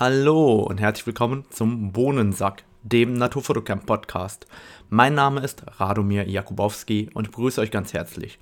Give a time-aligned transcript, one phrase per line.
[0.00, 4.46] Hallo und herzlich willkommen zum Bohnensack, dem Naturfotocamp Podcast.
[4.90, 8.38] Mein Name ist Radomir Jakubowski und ich begrüße euch ganz herzlich.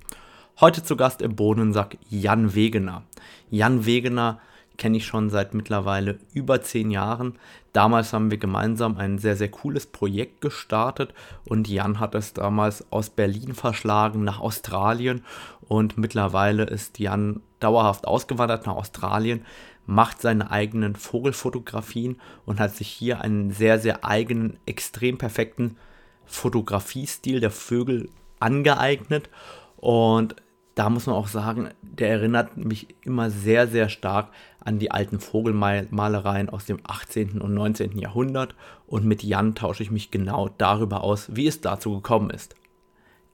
[0.59, 3.01] Heute zu Gast im Bohnensack Jan Wegener.
[3.49, 4.39] Jan Wegener
[4.77, 7.39] kenne ich schon seit mittlerweile über zehn Jahren.
[7.73, 11.11] Damals haben wir gemeinsam ein sehr, sehr cooles Projekt gestartet
[11.43, 15.23] und Jan hat es damals aus Berlin verschlagen nach Australien
[15.67, 19.43] und mittlerweile ist Jan dauerhaft ausgewandert nach Australien,
[19.87, 25.77] macht seine eigenen Vogelfotografien und hat sich hier einen sehr, sehr eigenen, extrem perfekten
[26.25, 29.29] Fotografiestil der Vögel angeeignet.
[29.77, 30.35] Und
[30.75, 35.19] da muss man auch sagen, der erinnert mich immer sehr, sehr stark an die alten
[35.19, 37.41] Vogelmalereien aus dem 18.
[37.41, 37.97] und 19.
[37.97, 38.55] Jahrhundert.
[38.85, 42.55] Und mit Jan tausche ich mich genau darüber aus, wie es dazu gekommen ist.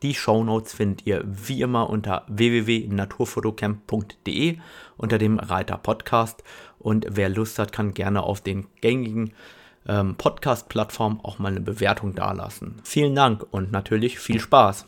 [0.03, 4.59] Die Shownotes findet ihr wie immer unter www.naturfotocamp.de
[4.97, 6.43] unter dem Reiter Podcast.
[6.77, 9.31] Und wer Lust hat, kann gerne auf den gängigen
[9.87, 12.81] ähm, Podcast-Plattformen auch mal eine Bewertung dalassen.
[12.83, 14.85] Vielen Dank und natürlich viel Spaß.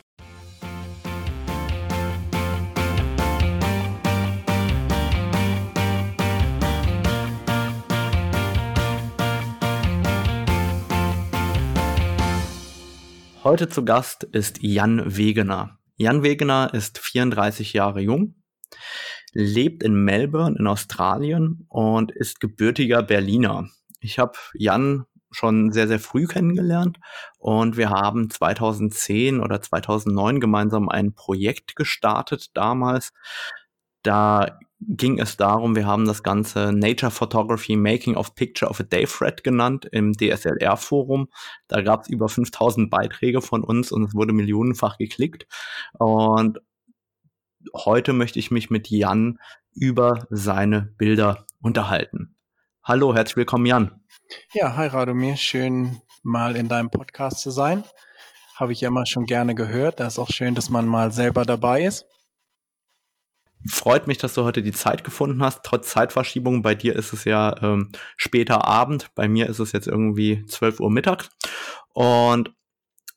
[13.46, 15.78] Heute zu Gast ist Jan Wegener.
[15.94, 18.34] Jan Wegener ist 34 Jahre jung,
[19.34, 23.68] lebt in Melbourne in Australien und ist gebürtiger Berliner.
[24.00, 26.98] Ich habe Jan schon sehr, sehr früh kennengelernt
[27.38, 33.12] und wir haben 2010 oder 2009 gemeinsam ein Projekt gestartet damals.
[34.02, 38.82] Da ging es darum, wir haben das Ganze Nature Photography Making of Picture of a
[38.82, 41.28] Day Thread genannt im DSLR Forum.
[41.68, 45.46] Da gab es über 5000 Beiträge von uns und es wurde millionenfach geklickt.
[45.98, 46.58] Und
[47.74, 49.38] heute möchte ich mich mit Jan
[49.74, 52.36] über seine Bilder unterhalten.
[52.82, 54.00] Hallo, herzlich willkommen, Jan.
[54.52, 57.84] Ja, hi Radomir, schön mal in deinem Podcast zu sein.
[58.56, 60.00] Habe ich ja immer schon gerne gehört.
[60.00, 62.06] Da ist auch schön, dass man mal selber dabei ist.
[63.68, 66.62] Freut mich, dass du heute die Zeit gefunden hast, trotz Zeitverschiebung.
[66.62, 70.80] Bei dir ist es ja ähm, später Abend, bei mir ist es jetzt irgendwie 12
[70.80, 71.28] Uhr Mittag.
[71.94, 72.52] Und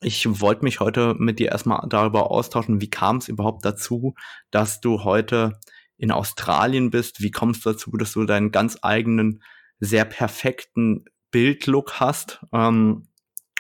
[0.02, 4.16] ich wollte mich heute mit dir erstmal darüber austauschen, wie kam es überhaupt dazu,
[4.50, 5.60] dass du heute
[5.98, 7.22] in Australien bist?
[7.22, 9.44] Wie kommst du dazu, dass du deinen ganz eigenen,
[9.80, 12.40] sehr perfekten Bildlook hast?
[12.54, 13.09] Ähm,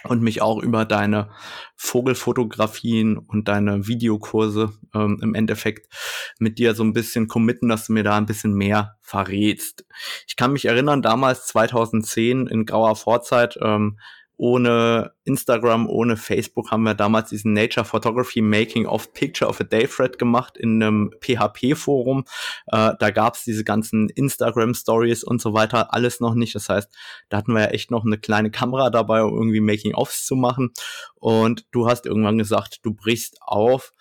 [0.03, 1.29] und mich auch über deine
[1.75, 5.93] Vogelfotografien und deine Videokurse ähm, im Endeffekt
[6.39, 9.85] mit dir so ein bisschen committen, dass du mir da ein bisschen mehr verrätst.
[10.27, 13.99] Ich kann mich erinnern, damals 2010 in grauer Vorzeit, ähm,
[14.39, 19.65] ohne Instagram, ohne Facebook haben wir damals diesen Nature Photography Making of Picture of a
[19.65, 22.23] Day Thread gemacht in einem PHP-Forum.
[22.67, 26.55] Äh, da gab es diese ganzen Instagram-Stories und so weiter, alles noch nicht.
[26.55, 26.89] Das heißt,
[27.27, 30.71] da hatten wir ja echt noch eine kleine Kamera dabei, um irgendwie Making-ofs zu machen.
[31.15, 33.91] Und du hast irgendwann gesagt, du brichst auf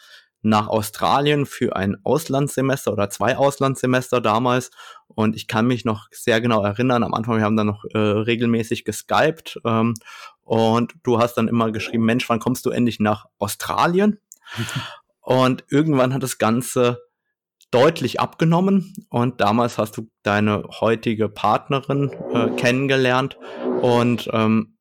[0.43, 4.71] nach Australien für ein Auslandssemester oder zwei Auslandssemester damals.
[5.09, 7.99] Und ich kann mich noch sehr genau erinnern, am Anfang, wir haben dann noch äh,
[7.99, 9.61] regelmäßig geskypt.
[9.65, 9.95] Ähm,
[10.43, 14.21] und du hast dann immer geschrieben, Mensch, wann kommst du endlich nach Australien?
[15.21, 16.99] und irgendwann hat das Ganze
[17.71, 23.37] deutlich abgenommen und damals hast du deine heutige Partnerin äh, kennengelernt
[23.83, 24.78] und ähm,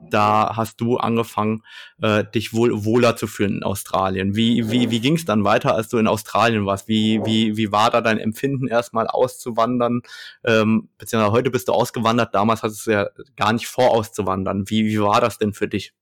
[0.00, 1.62] da hast du angefangen,
[2.00, 4.34] äh, dich wohl wohler zu fühlen in Australien.
[4.34, 6.88] Wie, wie, wie ging es dann weiter, als du in Australien warst?
[6.88, 10.02] Wie, wie, wie war da dein Empfinden, erstmal auszuwandern?
[10.44, 14.68] Ähm, beziehungsweise heute bist du ausgewandert, damals hattest du ja gar nicht vor, auszuwandern.
[14.70, 15.92] Wie, wie war das denn für dich?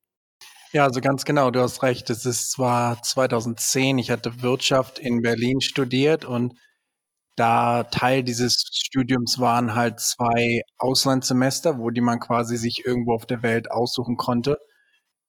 [0.72, 2.10] Ja, also ganz genau, du hast recht.
[2.10, 6.54] Es ist zwar 2010, ich hatte Wirtschaft in Berlin studiert und
[7.36, 13.26] da Teil dieses Studiums waren halt zwei Auslandssemester, wo die man quasi sich irgendwo auf
[13.26, 14.58] der Welt aussuchen konnte,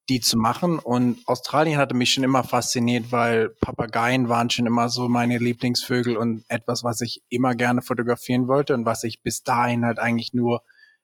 [0.09, 0.79] die zu machen.
[0.79, 6.16] Und Australien hatte mich schon immer fasziniert, weil Papageien waren schon immer so meine Lieblingsvögel
[6.16, 10.34] und etwas, was ich immer gerne fotografieren wollte und was ich bis dahin halt eigentlich
[10.34, 10.62] nur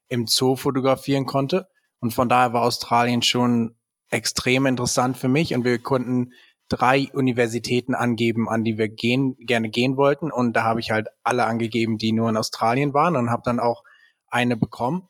[0.08, 1.68] im Zoo fotografieren konnte.
[2.00, 3.76] Und von daher war Australien schon
[4.10, 6.32] extrem interessant für mich und wir konnten
[6.74, 10.32] drei Universitäten angeben, an die wir gehen, gerne gehen wollten.
[10.32, 13.60] Und da habe ich halt alle angegeben, die nur in Australien waren und habe dann
[13.60, 13.84] auch
[14.28, 15.08] eine bekommen.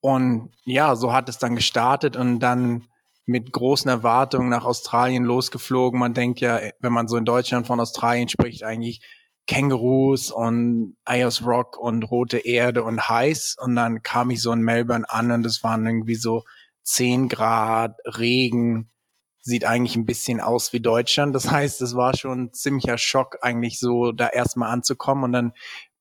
[0.00, 2.84] Und ja, so hat es dann gestartet und dann
[3.24, 5.98] mit großen Erwartungen nach Australien losgeflogen.
[5.98, 9.00] Man denkt ja, wenn man so in Deutschland von Australien spricht, eigentlich
[9.48, 13.56] Kängurus und Ayers Rock und rote Erde und heiß.
[13.60, 16.44] Und dann kam ich so in Melbourne an und es waren irgendwie so
[16.84, 18.88] 10 Grad, Regen,
[19.46, 21.32] sieht eigentlich ein bisschen aus wie Deutschland.
[21.34, 25.22] Das heißt, es war schon ein ziemlicher Schock, eigentlich so da erstmal anzukommen.
[25.22, 25.52] Und dann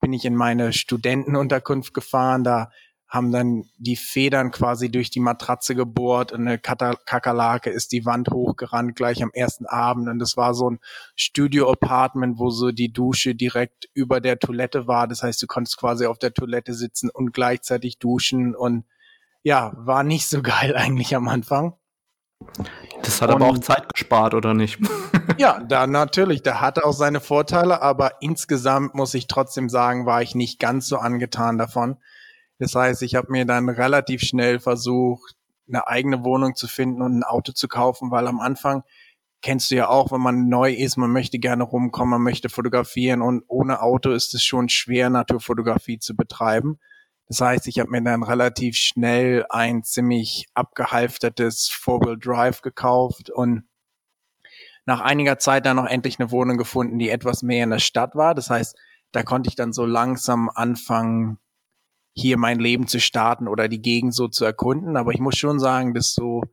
[0.02, 2.44] bin ich in meine Studentenunterkunft gefahren.
[2.44, 2.72] Da
[3.08, 8.30] haben dann die Federn quasi durch die Matratze gebohrt und eine Kakerlake ist die Wand
[8.32, 10.80] hochgerannt gleich am ersten Abend und es war so ein
[11.16, 15.08] Studio-Apartment, wo so die Dusche direkt über der Toilette war.
[15.08, 18.86] Das heißt, du konntest quasi auf der Toilette sitzen und gleichzeitig duschen und
[19.44, 21.76] ja, war nicht so geil eigentlich am Anfang.
[23.04, 24.80] Das hat und, aber auch Zeit gespart, oder nicht?
[25.38, 30.22] ja, da natürlich, der hatte auch seine Vorteile, aber insgesamt muss ich trotzdem sagen, war
[30.22, 31.98] ich nicht ganz so angetan davon.
[32.58, 35.36] Das heißt, ich habe mir dann relativ schnell versucht,
[35.68, 38.84] eine eigene Wohnung zu finden und ein Auto zu kaufen, weil am Anfang
[39.42, 43.22] kennst du ja auch, wenn man neu ist, man möchte gerne rumkommen, man möchte fotografieren
[43.22, 46.80] und ohne Auto ist es schon schwer, Naturfotografie zu betreiben.
[47.28, 53.68] Das heißt, ich habe mir dann relativ schnell ein ziemlich abgehalftertes Four-Wheel Drive gekauft und
[54.86, 58.16] nach einiger Zeit dann noch endlich eine Wohnung gefunden, die etwas mehr in der Stadt
[58.16, 58.36] war.
[58.36, 58.78] Das heißt,
[59.12, 61.40] da konnte ich dann so langsam anfangen,
[62.14, 64.96] hier mein Leben zu starten oder die Gegend so zu erkunden.
[64.96, 66.44] Aber ich muss schon sagen, dass so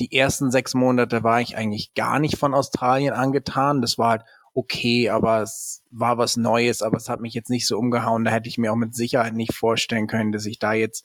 [0.00, 3.80] die ersten sechs Monate war ich eigentlich gar nicht von Australien angetan.
[3.80, 4.22] Das war halt
[4.54, 8.24] okay, aber es war was Neues, aber es hat mich jetzt nicht so umgehauen.
[8.24, 11.04] Da hätte ich mir auch mit Sicherheit nicht vorstellen können, dass ich da jetzt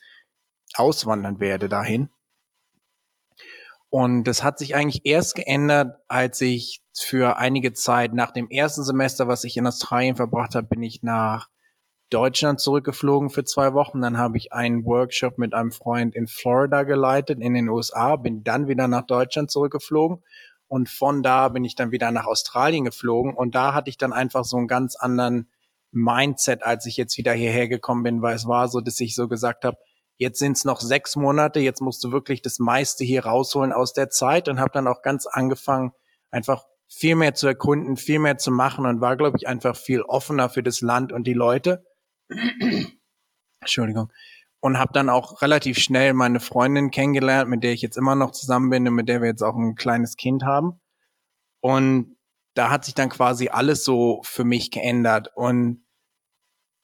[0.75, 2.09] auswandern werde dahin.
[3.89, 8.83] Und das hat sich eigentlich erst geändert, als ich für einige Zeit nach dem ersten
[8.83, 11.49] Semester, was ich in Australien verbracht habe, bin ich nach
[12.09, 14.01] Deutschland zurückgeflogen für zwei Wochen.
[14.01, 18.43] Dann habe ich einen Workshop mit einem Freund in Florida geleitet, in den USA, bin
[18.43, 20.23] dann wieder nach Deutschland zurückgeflogen
[20.67, 24.13] und von da bin ich dann wieder nach Australien geflogen und da hatte ich dann
[24.13, 25.49] einfach so einen ganz anderen
[25.91, 29.27] Mindset, als ich jetzt wieder hierher gekommen bin, weil es war so, dass ich so
[29.27, 29.77] gesagt habe,
[30.17, 33.93] jetzt sind es noch sechs Monate, jetzt musst du wirklich das meiste hier rausholen aus
[33.93, 35.91] der Zeit und habe dann auch ganz angefangen,
[36.31, 40.01] einfach viel mehr zu erkunden, viel mehr zu machen und war, glaube ich, einfach viel
[40.01, 41.85] offener für das Land und die Leute.
[43.61, 44.11] Entschuldigung.
[44.65, 48.31] Und habe dann auch relativ schnell meine Freundin kennengelernt, mit der ich jetzt immer noch
[48.31, 50.81] zusammen bin und mit der wir jetzt auch ein kleines Kind haben.
[51.61, 52.17] Und
[52.55, 55.29] da hat sich dann quasi alles so für mich geändert.
[55.35, 55.85] Und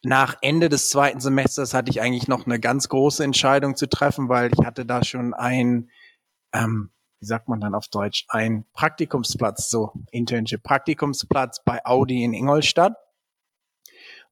[0.03, 4.29] nach Ende des zweiten Semesters hatte ich eigentlich noch eine ganz große Entscheidung zu treffen,
[4.29, 5.89] weil ich hatte da schon ein,
[6.53, 12.35] ähm, wie sagt man dann auf Deutsch, ein Praktikumsplatz, so Internship Praktikumsplatz bei Audi in
[12.35, 12.93] Ingolstadt.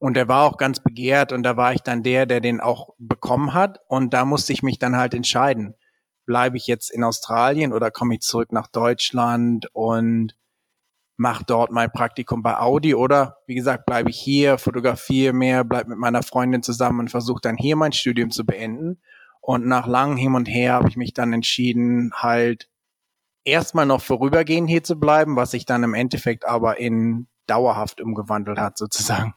[0.00, 2.94] Und der war auch ganz begehrt und da war ich dann der, der den auch
[2.96, 3.80] bekommen hat.
[3.86, 5.74] Und da musste ich mich dann halt entscheiden.
[6.24, 10.34] Bleibe ich jetzt in Australien oder komme ich zurück nach Deutschland und
[11.18, 15.90] mache dort mein Praktikum bei Audi oder wie gesagt, bleibe ich hier, fotografiere mehr, bleibe
[15.90, 19.02] mit meiner Freundin zusammen und versuche dann hier mein Studium zu beenden.
[19.42, 22.70] Und nach langem Hin und Her habe ich mich dann entschieden, halt
[23.44, 28.58] erstmal noch vorübergehend hier zu bleiben, was sich dann im Endeffekt aber in dauerhaft umgewandelt
[28.58, 29.34] hat sozusagen.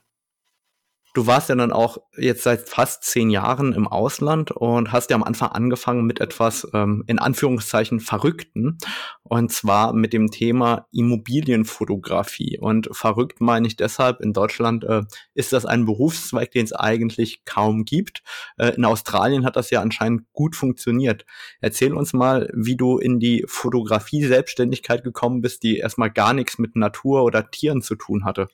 [1.13, 5.15] Du warst ja dann auch jetzt seit fast zehn Jahren im Ausland und hast ja
[5.15, 8.79] am Anfang angefangen mit etwas ähm, in Anführungszeichen Verrückten
[9.21, 12.57] und zwar mit dem Thema Immobilienfotografie.
[12.59, 15.03] Und verrückt meine ich deshalb, in Deutschland äh,
[15.35, 18.23] ist das ein Berufszweig, den es eigentlich kaum gibt.
[18.57, 21.25] Äh, in Australien hat das ja anscheinend gut funktioniert.
[21.61, 26.75] Erzähl uns mal, wie du in die Fotografie-Selbstständigkeit gekommen bist, die erstmal gar nichts mit
[26.75, 28.47] Natur oder Tieren zu tun hatte.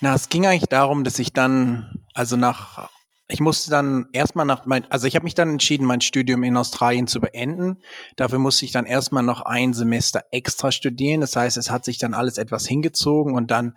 [0.00, 2.90] Na, es ging eigentlich darum, dass ich dann, also nach,
[3.28, 6.56] ich musste dann erstmal nach mein, also ich habe mich dann entschieden, mein Studium in
[6.56, 7.78] Australien zu beenden.
[8.16, 11.20] Dafür musste ich dann erstmal noch ein Semester extra studieren.
[11.20, 13.76] Das heißt, es hat sich dann alles etwas hingezogen und dann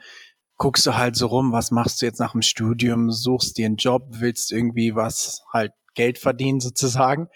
[0.58, 3.78] guckst du halt so rum, was machst du jetzt nach dem Studium, suchst dir einen
[3.78, 7.28] Job, willst irgendwie was halt Geld verdienen sozusagen.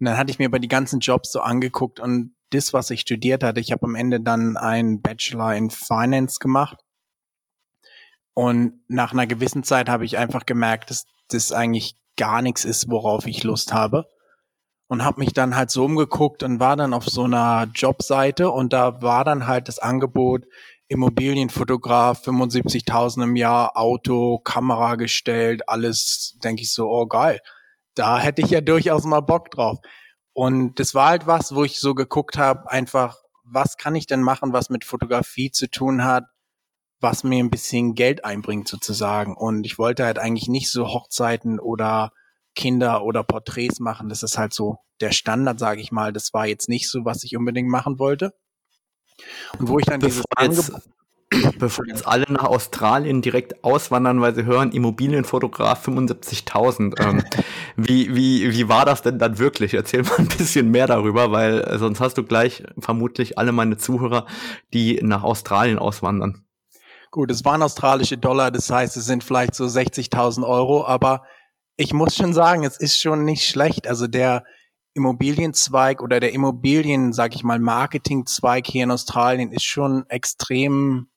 [0.00, 3.00] Und dann hatte ich mir aber die ganzen Jobs so angeguckt und das, was ich
[3.00, 6.78] studiert hatte, ich habe am Ende dann einen Bachelor in Finance gemacht
[8.38, 12.88] und nach einer gewissen Zeit habe ich einfach gemerkt, dass das eigentlich gar nichts ist,
[12.88, 14.06] worauf ich Lust habe.
[14.86, 18.72] Und habe mich dann halt so umgeguckt und war dann auf so einer Jobseite und
[18.72, 20.44] da war dann halt das Angebot
[20.86, 27.40] Immobilienfotograf, 75.000 im Jahr, Auto, Kamera gestellt, alles, denke ich so, oh geil,
[27.96, 29.78] da hätte ich ja durchaus mal Bock drauf.
[30.32, 34.22] Und das war halt was, wo ich so geguckt habe, einfach, was kann ich denn
[34.22, 36.22] machen, was mit Fotografie zu tun hat,
[37.00, 39.36] was mir ein bisschen Geld einbringt sozusagen.
[39.36, 42.12] Und ich wollte halt eigentlich nicht so Hochzeiten oder
[42.54, 44.08] Kinder oder Porträts machen.
[44.08, 46.12] Das ist halt so der Standard, sage ich mal.
[46.12, 48.34] Das war jetzt nicht so, was ich unbedingt machen wollte.
[49.58, 50.82] Und wo ich dann bevor dieses Angebot
[51.58, 57.00] bevor jetzt alle nach Australien direkt auswandern, weil sie hören, Immobilienfotograf 75.000.
[57.00, 57.22] Ähm,
[57.76, 59.74] wie, wie, wie war das denn dann wirklich?
[59.74, 63.76] Erzähl mal ein bisschen mehr darüber, weil äh, sonst hast du gleich vermutlich alle meine
[63.76, 64.26] Zuhörer,
[64.72, 66.44] die nach Australien auswandern.
[67.10, 71.24] Gut, es waren australische Dollar, das heißt, es sind vielleicht so 60.000 Euro, aber
[71.76, 73.86] ich muss schon sagen, es ist schon nicht schlecht.
[73.86, 74.44] Also der
[74.94, 81.08] Immobilienzweig oder der Immobilien, sag ich mal, Marketingzweig hier in Australien ist schon extrem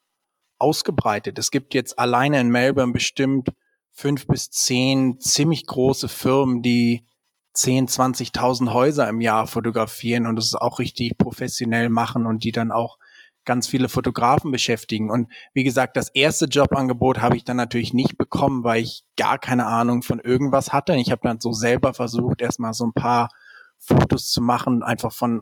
[0.60, 1.40] ausgebreitet.
[1.40, 3.50] Es gibt jetzt alleine in Melbourne bestimmt
[3.92, 7.06] fünf bis zehn ziemlich große Firmen, die
[7.54, 12.72] 10, 20.000 Häuser im Jahr fotografieren und das auch richtig professionell machen und die dann
[12.72, 12.98] auch
[13.46, 15.10] ganz viele Fotografen beschäftigen.
[15.10, 19.40] Und wie gesagt, das erste Jobangebot habe ich dann natürlich nicht bekommen, weil ich gar
[19.40, 20.96] keine Ahnung von irgendwas hatte.
[20.96, 23.30] Ich habe dann so selber versucht, erstmal so ein paar
[23.78, 25.42] Fotos zu machen, einfach von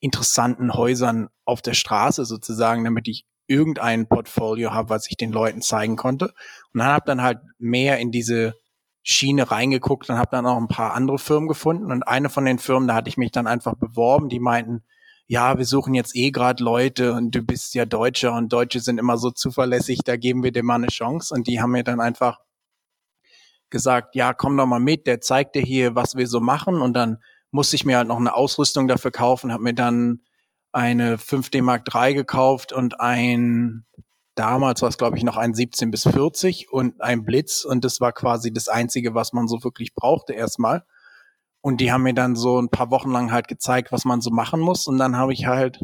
[0.00, 5.62] interessanten Häusern auf der Straße sozusagen, damit ich irgendein Portfolio habe, was ich den Leuten
[5.62, 6.26] zeigen konnte.
[6.72, 8.54] Und dann habe dann halt mehr in diese
[9.02, 11.92] Schiene reingeguckt und habe dann auch ein paar andere Firmen gefunden.
[11.92, 14.82] Und eine von den Firmen, da hatte ich mich dann einfach beworben, die meinten,
[15.28, 18.98] ja, wir suchen jetzt eh gerade Leute und du bist ja Deutscher und Deutsche sind
[18.98, 21.34] immer so zuverlässig, da geben wir dir mal eine Chance.
[21.34, 22.38] Und die haben mir dann einfach
[23.70, 26.80] gesagt, ja, komm doch mal mit, der zeigt dir hier, was wir so machen.
[26.80, 27.18] Und dann
[27.50, 30.22] musste ich mir halt noch eine Ausrüstung dafür kaufen, habe mir dann
[30.72, 33.86] eine 5D Mark III gekauft und ein,
[34.34, 38.00] damals war es glaube ich noch ein 17 bis 40 und ein Blitz und das
[38.00, 40.84] war quasi das Einzige, was man so wirklich brauchte erstmal.
[41.60, 44.30] Und die haben mir dann so ein paar Wochen lang halt gezeigt, was man so
[44.30, 44.86] machen muss.
[44.86, 45.80] Und dann habe ich halt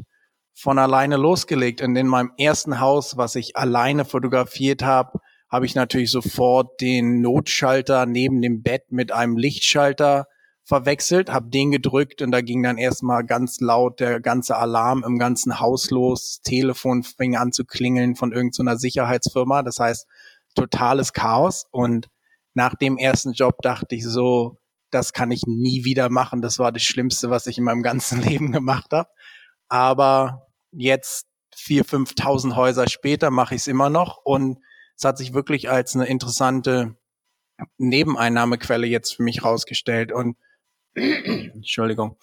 [0.55, 1.83] von alleine losgelegt.
[1.83, 5.19] Und in meinem ersten Haus, was ich alleine fotografiert habe,
[5.51, 10.27] habe ich natürlich sofort den Notschalter neben dem Bett mit einem Lichtschalter
[10.65, 15.19] verwechselt, habe den gedrückt und da ging dann erstmal ganz laut der ganze Alarm im
[15.19, 16.41] ganzen Haus los.
[16.43, 19.63] Telefon fing an zu klingeln von irgendeiner Sicherheitsfirma.
[19.63, 20.07] Das heißt,
[20.55, 21.67] totales Chaos.
[21.71, 22.09] Und
[22.55, 24.59] nach dem ersten Job dachte ich so,
[24.93, 26.43] das kann ich nie wieder machen.
[26.43, 29.09] Das war das Schlimmste, was ich in meinem ganzen Leben gemacht habe.
[29.69, 34.59] Aber jetzt vier, 5.000 Häuser später mache ich es immer noch und
[34.97, 36.97] es hat sich wirklich als eine interessante
[37.79, 40.37] Nebeneinnahmequelle jetzt für mich rausgestellt und
[40.95, 42.19] Entschuldigung.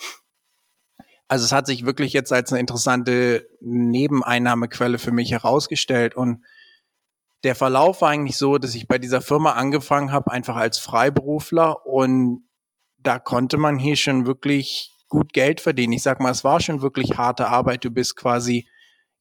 [1.28, 6.44] Also es hat sich wirklich jetzt als eine interessante Nebeneinnahmequelle für mich herausgestellt und
[7.44, 11.86] der Verlauf war eigentlich so, dass ich bei dieser Firma angefangen habe, einfach als Freiberufler
[11.86, 12.49] und
[13.02, 15.94] da konnte man hier schon wirklich gut Geld verdienen.
[15.94, 17.84] Ich sag mal, es war schon wirklich harte Arbeit.
[17.84, 18.68] Du bist quasi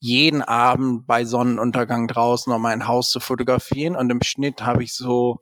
[0.01, 3.97] jeden Abend bei Sonnenuntergang draußen, um ein Haus zu fotografieren.
[3.97, 5.41] Und im Schnitt habe ich so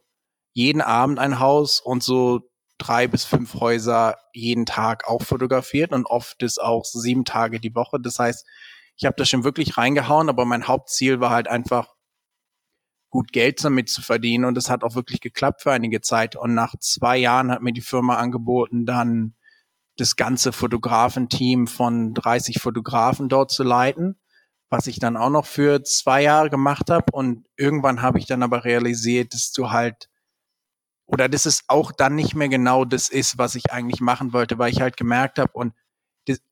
[0.52, 2.40] jeden Abend ein Haus und so
[2.78, 7.74] drei bis fünf Häuser jeden Tag auch fotografiert und oft ist auch sieben Tage die
[7.74, 7.98] Woche.
[8.00, 8.46] Das heißt,
[8.96, 11.95] ich habe das schon wirklich reingehauen, aber mein Hauptziel war halt einfach
[13.10, 14.44] gut Geld damit zu verdienen.
[14.44, 16.36] Und es hat auch wirklich geklappt für einige Zeit.
[16.36, 19.34] Und nach zwei Jahren hat mir die Firma angeboten, dann
[19.96, 24.18] das ganze Fotografenteam von 30 Fotografen dort zu leiten,
[24.68, 27.06] was ich dann auch noch für zwei Jahre gemacht habe.
[27.12, 30.08] Und irgendwann habe ich dann aber realisiert, dass du halt
[31.06, 34.58] oder dass es auch dann nicht mehr genau das ist, was ich eigentlich machen wollte,
[34.58, 35.72] weil ich halt gemerkt habe und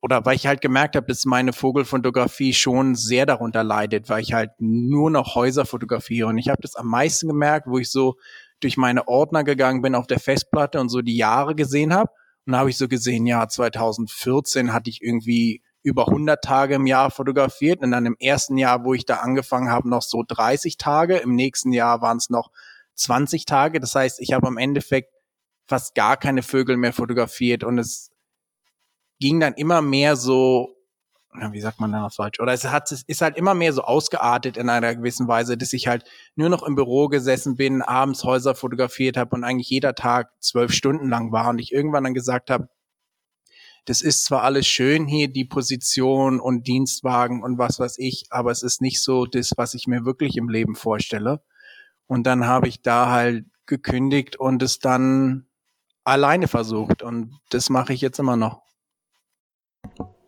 [0.01, 4.33] oder weil ich halt gemerkt habe, dass meine Vogelfotografie schon sehr darunter leidet, weil ich
[4.33, 6.29] halt nur noch Häuser fotografiere.
[6.29, 8.17] Und ich habe das am meisten gemerkt, wo ich so
[8.61, 12.11] durch meine Ordner gegangen bin auf der Festplatte und so die Jahre gesehen habe.
[12.47, 16.87] Und da habe ich so gesehen, ja, 2014 hatte ich irgendwie über 100 Tage im
[16.87, 20.79] Jahr fotografiert und dann im ersten Jahr, wo ich da angefangen habe, noch so 30
[20.79, 21.17] Tage.
[21.17, 22.51] Im nächsten Jahr waren es noch
[22.95, 23.81] 20 Tage.
[23.81, 25.13] Das heißt, ich habe am Endeffekt
[25.67, 28.11] fast gar keine Vögel mehr fotografiert und es
[29.25, 30.77] ging dann immer mehr so,
[31.51, 32.41] wie sagt man dann auf Deutsch?
[32.41, 35.73] Oder es hat, es ist halt immer mehr so ausgeartet in einer gewissen Weise, dass
[35.73, 36.05] ich halt
[36.37, 40.73] nur noch im Büro gesessen bin, abends Häuser fotografiert habe und eigentlich jeder Tag zwölf
[40.75, 42.69] Stunden lang war und ich irgendwann dann gesagt habe,
[43.87, 48.51] das ist zwar alles schön hier, die Position und Dienstwagen und was weiß ich, aber
[48.51, 51.43] es ist nicht so das, was ich mir wirklich im Leben vorstelle.
[52.07, 55.47] Und dann habe ich da halt gekündigt und es dann
[56.05, 58.65] alleine versucht und das mache ich jetzt immer noch.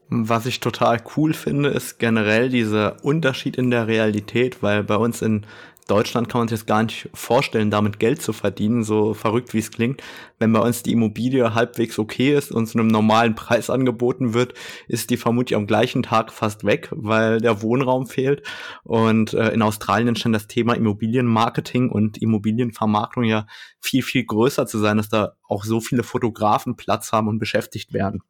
[0.09, 5.21] Was ich total cool finde, ist generell dieser Unterschied in der Realität, weil bei uns
[5.21, 5.45] in
[5.89, 9.61] Deutschland kann man sich das gar nicht vorstellen, damit Geld zu verdienen, so verrückt wie
[9.61, 10.03] es klingt.
[10.39, 14.55] Wenn bei uns die Immobilie halbwegs okay ist und zu einem normalen Preis angeboten wird,
[14.89, 18.43] ist die vermutlich am gleichen Tag fast weg, weil der Wohnraum fehlt.
[18.83, 23.47] Und äh, in Australien scheint das Thema Immobilienmarketing und Immobilienvermarktung ja
[23.81, 27.93] viel, viel größer zu sein, dass da auch so viele Fotografen Platz haben und beschäftigt
[27.93, 28.23] werden.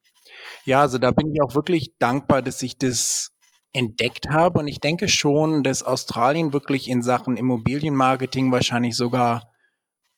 [0.66, 3.30] Ja, also da bin ich auch wirklich dankbar, dass ich das
[3.73, 4.58] entdeckt habe.
[4.58, 9.52] Und ich denke schon, dass Australien wirklich in Sachen Immobilienmarketing wahrscheinlich sogar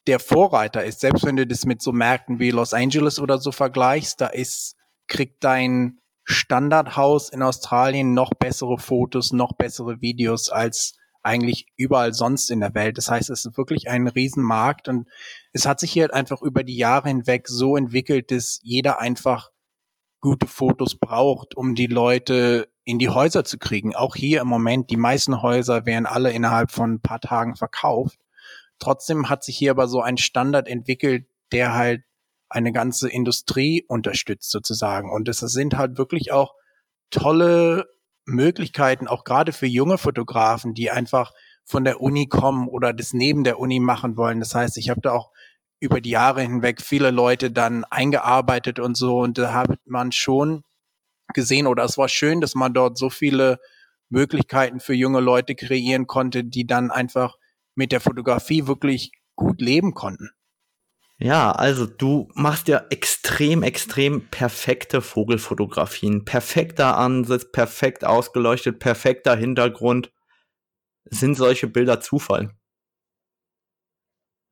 [0.07, 1.01] der Vorreiter ist.
[1.01, 4.77] Selbst wenn du das mit so Märkten wie Los Angeles oder so vergleichst, da ist,
[5.07, 12.51] kriegt dein Standardhaus in Australien noch bessere Fotos, noch bessere Videos als eigentlich überall sonst
[12.51, 12.97] in der Welt.
[12.97, 15.09] Das heißt, es ist wirklich ein Riesenmarkt und
[15.53, 19.51] es hat sich hier einfach über die Jahre hinweg so entwickelt, dass jeder einfach
[20.21, 23.95] gute Fotos braucht, um die Leute in die Häuser zu kriegen.
[23.95, 28.19] Auch hier im Moment, die meisten Häuser werden alle innerhalb von ein paar Tagen verkauft.
[28.79, 32.03] Trotzdem hat sich hier aber so ein Standard entwickelt, der halt
[32.49, 35.11] eine ganze Industrie unterstützt sozusagen.
[35.11, 36.55] Und es sind halt wirklich auch
[37.11, 37.89] tolle
[38.25, 41.33] Möglichkeiten, auch gerade für junge Fotografen, die einfach
[41.65, 44.41] von der Uni kommen oder das neben der Uni machen wollen.
[44.41, 45.31] Das heißt, ich habe da auch
[45.81, 50.65] über die Jahre hinweg viele Leute dann eingearbeitet und so und da hat man schon
[51.35, 53.59] gesehen oder es war schön, dass man dort so viele
[54.09, 57.37] Möglichkeiten für junge Leute kreieren konnte, die dann einfach
[57.75, 60.31] mit der Fotografie wirklich gut leben konnten.
[61.21, 66.25] Ja, also du machst ja extrem, extrem perfekte Vogelfotografien.
[66.25, 70.13] Perfekter Ansatz, perfekt ausgeleuchtet, perfekter Hintergrund.
[71.11, 72.53] Sind solche Bilder Zufall?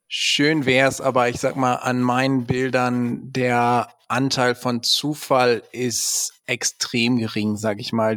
[0.08, 7.16] Schön wär's, aber ich sag mal, an meinen Bildern der Anteil von Zufall ist extrem
[7.16, 8.16] gering, sag ich mal.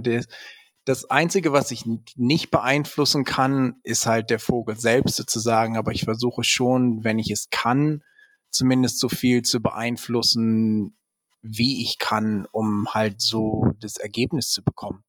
[0.85, 6.03] Das Einzige, was ich nicht beeinflussen kann, ist halt der Vogel selbst sozusagen, aber ich
[6.03, 8.03] versuche schon, wenn ich es kann,
[8.51, 10.95] zumindest so viel zu beeinflussen,
[11.41, 15.03] wie ich kann, um halt so das Ergebnis zu bekommen.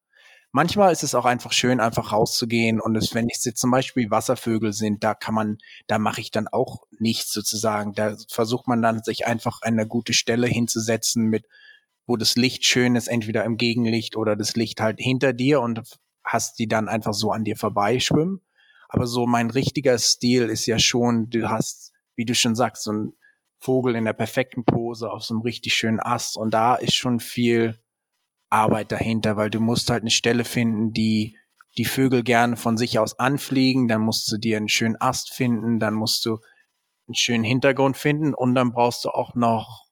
[0.53, 4.11] Manchmal ist es auch einfach schön, einfach rauszugehen und es, wenn es jetzt zum Beispiel
[4.11, 7.93] Wasservögel sind, da kann man, da mache ich dann auch nichts sozusagen.
[7.95, 11.47] Da versucht man dann sich einfach eine gute Stelle hinzusetzen mit,
[12.07, 15.83] wo das Licht schön ist, entweder im Gegenlicht oder das Licht halt hinter dir und
[16.25, 18.41] hast die dann einfach so an dir vorbeischwimmen.
[18.89, 22.93] Aber so mein richtiger Stil ist ja schon, du hast, wie du schon sagst, so
[22.93, 23.13] ein
[23.61, 26.37] Vogel in der perfekten Pose auf so einem richtig schönen Ast.
[26.37, 27.80] Und da ist schon viel
[28.51, 31.37] Arbeit dahinter, weil du musst halt eine Stelle finden, die
[31.79, 35.79] die Vögel gerne von sich aus anfliegen, dann musst du dir einen schönen Ast finden,
[35.79, 36.39] dann musst du
[37.07, 39.87] einen schönen Hintergrund finden und dann brauchst du auch noch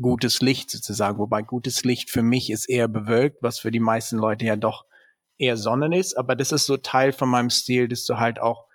[0.00, 1.18] gutes Licht sozusagen.
[1.18, 4.86] Wobei gutes Licht für mich ist eher bewölkt, was für die meisten Leute ja doch
[5.38, 6.16] eher Sonnen ist.
[6.16, 8.66] Aber das ist so Teil von meinem Stil, dass du halt auch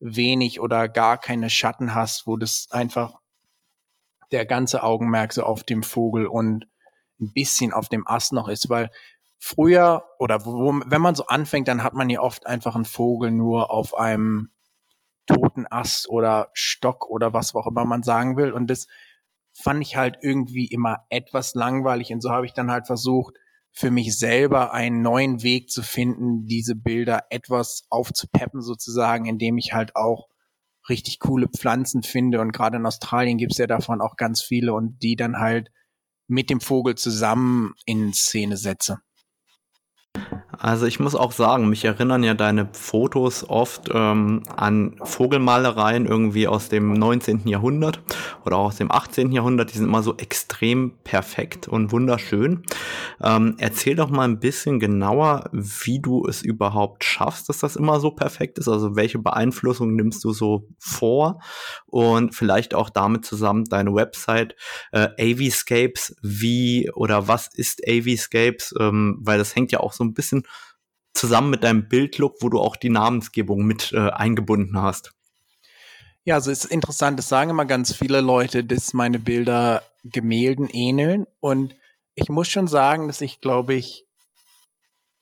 [0.00, 3.20] wenig oder gar keine Schatten hast, wo das einfach
[4.32, 6.66] der ganze Augenmerk so auf dem Vogel und
[7.20, 8.90] ein bisschen auf dem Ast noch ist, weil
[9.38, 13.30] früher oder wo, wenn man so anfängt, dann hat man ja oft einfach einen Vogel
[13.30, 14.50] nur auf einem
[15.26, 18.52] toten Ast oder Stock oder was auch immer man sagen will.
[18.52, 18.86] Und das
[19.52, 22.12] fand ich halt irgendwie immer etwas langweilig.
[22.12, 23.34] Und so habe ich dann halt versucht,
[23.72, 29.74] für mich selber einen neuen Weg zu finden, diese Bilder etwas aufzupeppen sozusagen, indem ich
[29.74, 30.28] halt auch
[30.88, 32.40] richtig coole Pflanzen finde.
[32.40, 35.70] Und gerade in Australien gibt's ja davon auch ganz viele und die dann halt
[36.28, 39.00] mit dem Vogel zusammen in Szene setze.
[40.58, 46.48] Also ich muss auch sagen, mich erinnern ja deine Fotos oft ähm, an Vogelmalereien irgendwie
[46.48, 47.46] aus dem 19.
[47.46, 48.00] Jahrhundert
[48.44, 49.32] oder auch aus dem 18.
[49.32, 49.72] Jahrhundert.
[49.72, 52.62] Die sind immer so extrem perfekt und wunderschön.
[53.22, 58.00] Ähm, erzähl doch mal ein bisschen genauer, wie du es überhaupt schaffst, dass das immer
[58.00, 58.68] so perfekt ist.
[58.68, 61.40] Also welche Beeinflussung nimmst du so vor
[61.96, 64.54] und vielleicht auch damit zusammen deine Website
[64.92, 70.12] äh, Aviscapes, wie oder was ist Aviscapes, ähm, weil das hängt ja auch so ein
[70.12, 70.46] bisschen
[71.14, 75.14] zusammen mit deinem Bildlook, wo du auch die Namensgebung mit äh, eingebunden hast.
[76.24, 80.68] Ja, also es ist interessant, das sagen immer ganz viele Leute, dass meine Bilder Gemälden
[80.68, 81.26] ähneln.
[81.40, 81.74] Und
[82.14, 84.04] ich muss schon sagen, dass ich, glaube ich,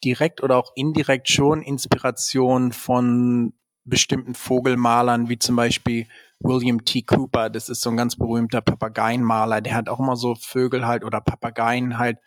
[0.02, 3.52] direkt oder auch indirekt schon Inspiration von
[3.84, 6.08] bestimmten Vogelmalern, wie zum Beispiel
[6.44, 7.02] William T.
[7.02, 11.04] Cooper, das ist so ein ganz berühmter Papageienmaler, der hat auch immer so Vögel halt
[11.04, 12.18] oder Papageien halt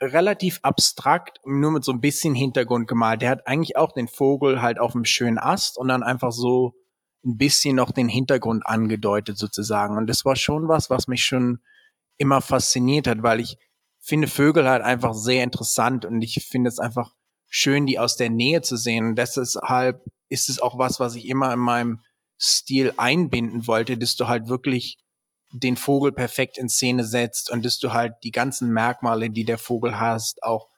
[0.00, 3.22] relativ abstrakt, nur mit so ein bisschen Hintergrund gemalt.
[3.22, 6.74] Der hat eigentlich auch den Vogel halt auf einem schönen Ast und dann einfach so
[7.24, 9.96] ein bisschen noch den Hintergrund angedeutet sozusagen.
[9.96, 11.60] Und das war schon was, was mich schon
[12.18, 13.58] immer fasziniert hat, weil ich
[14.00, 17.14] finde Vögel halt einfach sehr interessant und ich finde es einfach
[17.48, 19.06] schön, die aus der Nähe zu sehen.
[19.06, 22.00] Und deshalb ist es auch was, was ich immer in meinem
[22.44, 24.98] Stil einbinden wollte, dass du halt wirklich
[25.52, 29.58] den Vogel perfekt in Szene setzt und dass du halt die ganzen Merkmale, die der
[29.58, 30.68] Vogel hast, auch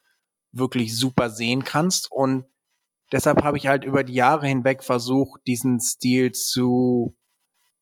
[0.53, 2.13] wirklich super sehen kannst.
[2.13, 2.45] Und
[3.13, 7.17] deshalb habe ich halt über die Jahre hinweg versucht, diesen Stil zu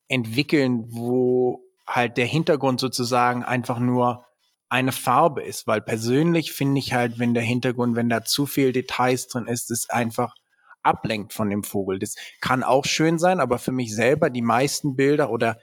[0.07, 4.25] entwickeln, wo halt der Hintergrund sozusagen einfach nur
[4.69, 8.73] eine Farbe ist, weil persönlich finde ich halt, wenn der Hintergrund, wenn da zu viel
[8.73, 10.35] Details drin ist, ist einfach
[10.83, 11.99] ablenkt von dem Vogel.
[11.99, 15.59] Das kann auch schön sein, aber für mich selber die meisten Bilder oder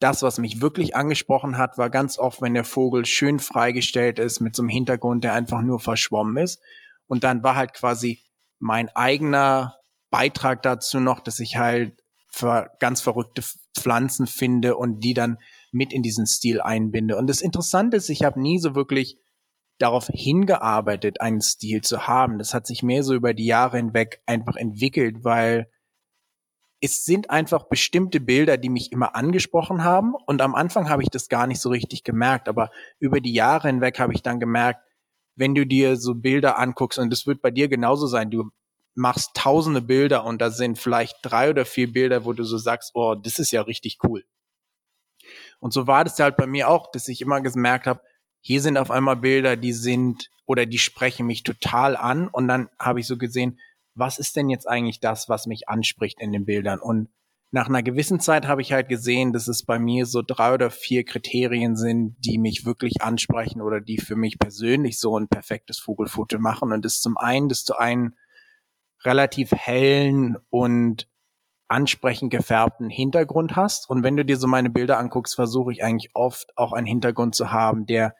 [0.00, 4.40] das, was mich wirklich angesprochen hat, war ganz oft, wenn der Vogel schön freigestellt ist
[4.40, 6.60] mit so einem Hintergrund, der einfach nur verschwommen ist.
[7.06, 8.20] Und dann war halt quasi
[8.58, 9.76] mein eigener
[10.10, 12.02] Beitrag dazu noch, dass ich halt
[12.80, 13.42] ganz verrückte
[13.78, 15.38] Pflanzen finde und die dann
[15.70, 17.16] mit in diesen Stil einbinde.
[17.16, 19.18] Und das Interessante ist, ich habe nie so wirklich
[19.78, 22.38] darauf hingearbeitet, einen Stil zu haben.
[22.38, 25.70] Das hat sich mehr so über die Jahre hinweg einfach entwickelt, weil
[26.80, 30.14] es sind einfach bestimmte Bilder, die mich immer angesprochen haben.
[30.26, 32.48] Und am Anfang habe ich das gar nicht so richtig gemerkt.
[32.48, 34.80] Aber über die Jahre hinweg habe ich dann gemerkt,
[35.34, 38.50] wenn du dir so Bilder anguckst, und das wird bei dir genauso sein, du
[38.94, 42.92] machst tausende Bilder und da sind vielleicht drei oder vier Bilder, wo du so sagst,
[42.94, 44.24] oh, das ist ja richtig cool.
[45.58, 48.02] Und so war das halt bei mir auch, dass ich immer gemerkt habe,
[48.46, 52.28] hier sind auf einmal Bilder, die sind oder die sprechen mich total an.
[52.28, 53.58] Und dann habe ich so gesehen,
[53.94, 56.78] was ist denn jetzt eigentlich das, was mich anspricht in den Bildern?
[56.78, 57.08] Und
[57.52, 60.68] nach einer gewissen Zeit habe ich halt gesehen, dass es bei mir so drei oder
[60.70, 65.78] vier Kriterien sind, die mich wirklich ansprechen oder die für mich persönlich so ein perfektes
[65.78, 66.70] Vogelfoto machen.
[66.70, 68.14] Und das ist zum einen, dass du einen
[69.04, 71.08] relativ hellen und
[71.66, 73.88] ansprechend gefärbten Hintergrund hast.
[73.88, 77.34] Und wenn du dir so meine Bilder anguckst, versuche ich eigentlich oft auch einen Hintergrund
[77.34, 78.14] zu haben, der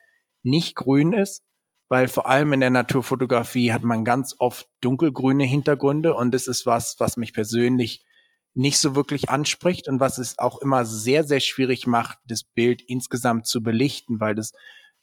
[0.45, 1.43] nicht grün ist,
[1.89, 6.65] weil vor allem in der Naturfotografie hat man ganz oft dunkelgrüne Hintergründe und das ist
[6.65, 8.03] was, was mich persönlich
[8.53, 12.81] nicht so wirklich anspricht und was es auch immer sehr, sehr schwierig macht, das Bild
[12.81, 14.53] insgesamt zu belichten, weil das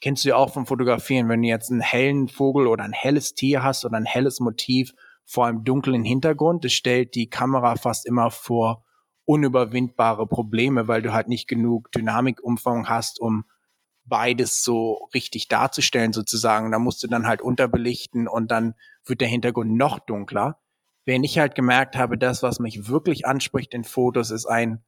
[0.01, 3.35] kennst du ja auch vom Fotografieren, wenn du jetzt einen hellen Vogel oder ein helles
[3.35, 4.93] Tier hast oder ein helles Motiv
[5.25, 8.83] vor einem dunklen Hintergrund, das stellt die Kamera fast immer vor
[9.25, 13.45] unüberwindbare Probleme, weil du halt nicht genug Dynamikumfang hast, um
[14.05, 16.71] beides so richtig darzustellen sozusagen.
[16.71, 20.59] Da musst du dann halt unterbelichten und dann wird der Hintergrund noch dunkler.
[21.05, 24.83] Wenn ich halt gemerkt habe, das, was mich wirklich anspricht in Fotos, ist ein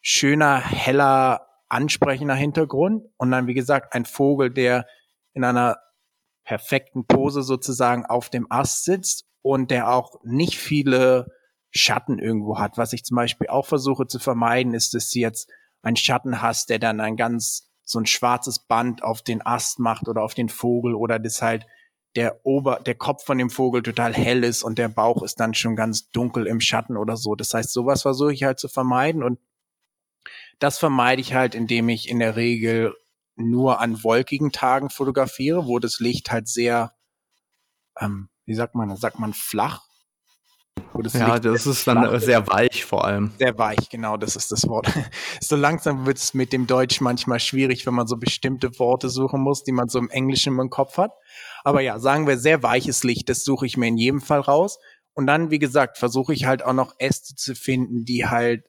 [0.00, 4.86] schöner, heller, ansprechender Hintergrund und dann, wie gesagt, ein Vogel, der
[5.34, 5.76] in einer
[6.44, 11.26] perfekten Pose sozusagen auf dem Ast sitzt und der auch nicht viele
[11.70, 12.78] Schatten irgendwo hat.
[12.78, 15.50] Was ich zum Beispiel auch versuche zu vermeiden, ist, dass du jetzt
[15.82, 20.08] einen Schatten hast, der dann ein ganz so ein schwarzes Band auf den Ast macht
[20.08, 21.66] oder auf den Vogel oder das halt
[22.16, 25.54] der Ober, der Kopf von dem Vogel total hell ist und der Bauch ist dann
[25.54, 27.34] schon ganz dunkel im Schatten oder so.
[27.34, 29.38] Das heißt, sowas versuche ich halt zu vermeiden und
[30.58, 32.94] das vermeide ich halt, indem ich in der Regel
[33.36, 36.94] nur an wolkigen Tagen fotografiere, wo das Licht halt sehr,
[37.98, 39.87] ähm, wie sagt man, sagt man flach
[41.14, 42.20] ja, Licht das ist dann flach.
[42.20, 43.32] sehr weich vor allem.
[43.38, 44.86] Sehr weich, genau, das ist das Wort.
[45.40, 49.40] so langsam wird es mit dem Deutsch manchmal schwierig, wenn man so bestimmte Worte suchen
[49.40, 51.12] muss, die man so im Englischen im Kopf hat.
[51.64, 54.78] Aber ja, sagen wir sehr weiches Licht, das suche ich mir in jedem Fall raus.
[55.14, 58.64] Und dann, wie gesagt, versuche ich halt auch noch Äste zu finden, die halt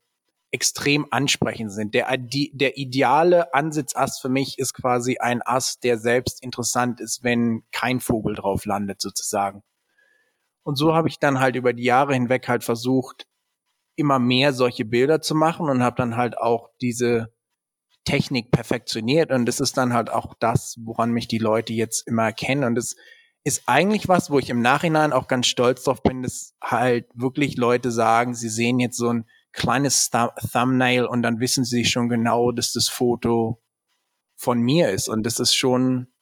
[0.52, 1.94] extrem ansprechend sind.
[1.94, 7.24] Der, die, der ideale Ansitzast für mich ist quasi ein Ast, der selbst interessant ist,
[7.24, 9.62] wenn kein Vogel drauf landet, sozusagen.
[10.70, 13.26] Und so habe ich dann halt über die Jahre hinweg halt versucht,
[13.96, 17.34] immer mehr solche Bilder zu machen und habe dann halt auch diese
[18.06, 19.32] Technik perfektioniert.
[19.32, 22.66] Und das ist dann halt auch das, woran mich die Leute jetzt immer erkennen.
[22.66, 22.96] Und es
[23.44, 27.58] ist eigentlich was, wo ich im Nachhinein auch ganz stolz drauf bin, dass halt wirklich
[27.58, 32.52] Leute sagen, sie sehen jetzt so ein kleines Thumbnail und dann wissen sie schon genau,
[32.52, 33.60] dass das Foto
[34.36, 35.10] von mir ist.
[35.10, 36.14] Und das ist schon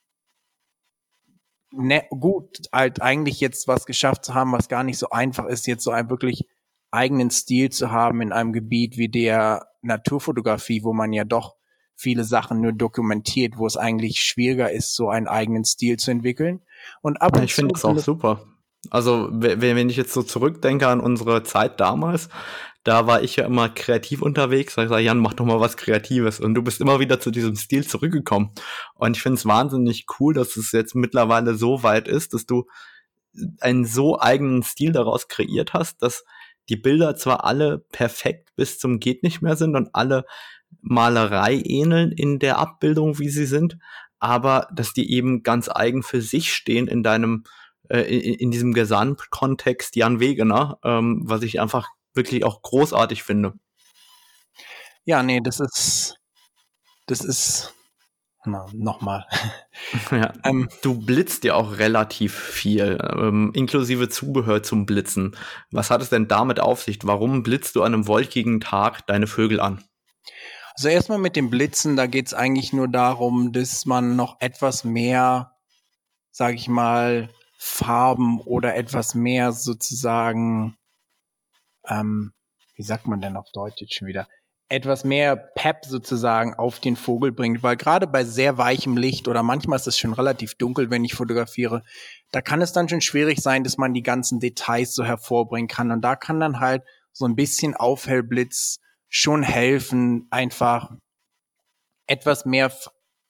[1.77, 5.67] ne, gut, halt eigentlich jetzt was geschafft zu haben, was gar nicht so einfach ist,
[5.67, 6.47] jetzt so einen wirklich
[6.91, 11.55] eigenen Stil zu haben in einem Gebiet wie der Naturfotografie, wo man ja doch
[11.95, 16.61] viele Sachen nur dokumentiert, wo es eigentlich schwieriger ist, so einen eigenen Stil zu entwickeln.
[17.01, 18.43] Und ab und ich finde das auch super.
[18.89, 22.29] Also wenn ich jetzt so zurückdenke an unsere Zeit damals,
[22.87, 24.75] da war ich ja immer kreativ unterwegs.
[24.75, 26.39] Da ich sage, Jan, mach doch mal was Kreatives.
[26.39, 28.51] Und du bist immer wieder zu diesem Stil zurückgekommen.
[28.95, 32.65] Und ich finde es wahnsinnig cool, dass es jetzt mittlerweile so weit ist, dass du
[33.59, 36.23] einen so eigenen Stil daraus kreiert hast, dass
[36.69, 40.23] die Bilder zwar alle perfekt bis zum geht nicht mehr sind und alle
[40.79, 43.77] Malerei ähneln in der Abbildung, wie sie sind,
[44.19, 47.43] aber dass die eben ganz eigen für sich stehen in deinem
[47.89, 53.53] äh, in, in diesem Gesamtkontext Jan Wegener, ähm, was ich einfach wirklich auch großartig finde.
[55.05, 56.15] Ja, nee, das ist,
[57.05, 57.73] das ist,
[58.45, 59.25] na, nochmal.
[60.11, 65.37] Ja, ähm, du blitzt ja auch relativ viel, ähm, inklusive Zubehör zum Blitzen.
[65.71, 66.99] Was hat es denn damit auf sich?
[67.03, 69.83] Warum blitzt du an einem wolkigen Tag deine Vögel an?
[70.73, 74.83] Also erstmal mit dem Blitzen, da geht es eigentlich nur darum, dass man noch etwas
[74.83, 75.53] mehr,
[76.31, 80.76] sage ich mal, Farben oder etwas mehr sozusagen
[81.87, 82.33] ähm,
[82.75, 84.27] wie sagt man denn auf Deutsch jetzt schon wieder,
[84.69, 89.41] etwas mehr Pep sozusagen auf den Vogel bringt, weil gerade bei sehr weichem Licht oder
[89.41, 91.83] manchmal ist es schon relativ dunkel, wenn ich fotografiere,
[92.31, 95.91] da kann es dann schon schwierig sein, dass man die ganzen Details so hervorbringen kann.
[95.91, 100.91] Und da kann dann halt so ein bisschen Aufhellblitz schon helfen, einfach
[102.05, 102.71] etwas mehr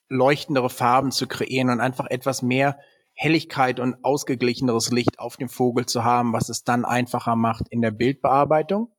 [0.10, 2.80] leuchtendere Farben zu kreieren und einfach etwas mehr
[3.18, 7.82] Helligkeit und ausgeglicheneres Licht auf dem Vogel zu haben, was es dann einfacher macht in
[7.82, 8.92] der Bildbearbeitung.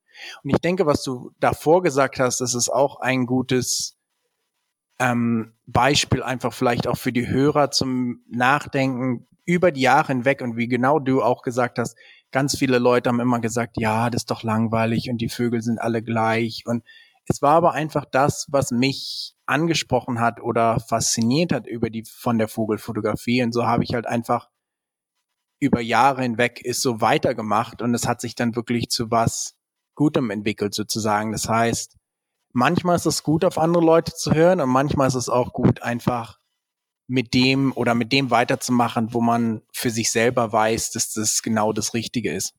[0.43, 3.97] Und ich denke, was du davor gesagt hast, das ist auch ein gutes
[4.99, 10.57] ähm, Beispiel einfach vielleicht auch für die Hörer zum Nachdenken über die Jahre hinweg und
[10.57, 11.97] wie genau du auch gesagt hast,
[12.33, 15.81] ganz viele Leute haben immer gesagt, ja, das ist doch langweilig und die Vögel sind
[15.81, 16.83] alle gleich und
[17.29, 22.39] es war aber einfach das, was mich angesprochen hat oder fasziniert hat über die von
[22.39, 24.49] der Vogelfotografie und so habe ich halt einfach
[25.61, 29.57] über Jahre hinweg ist so weitergemacht und es hat sich dann wirklich zu was
[29.95, 31.33] Gutem entwickelt sozusagen.
[31.33, 31.97] Das heißt,
[32.53, 35.83] manchmal ist es gut, auf andere Leute zu hören und manchmal ist es auch gut,
[35.83, 36.39] einfach
[37.09, 41.73] mit dem oder mit dem weiterzumachen, wo man für sich selber weiß, dass das genau
[41.73, 42.55] das Richtige ist.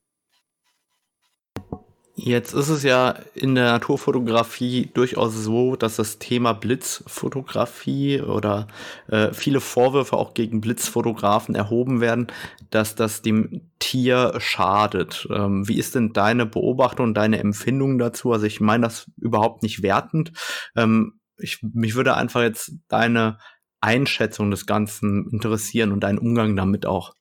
[2.16, 8.66] Jetzt ist es ja in der Naturfotografie durchaus so, dass das Thema Blitzfotografie oder
[9.08, 12.26] äh, viele Vorwürfe auch gegen Blitzfotografen erhoben werden,
[12.70, 15.28] dass das dem Tier schadet.
[15.30, 18.32] Ähm, wie ist denn deine Beobachtung deine Empfindung dazu?
[18.32, 20.32] Also ich meine das überhaupt nicht wertend.
[20.76, 23.38] Ähm, ich, mich würde einfach jetzt deine
[23.80, 27.14] Einschätzung des Ganzen interessieren und deinen Umgang damit auch.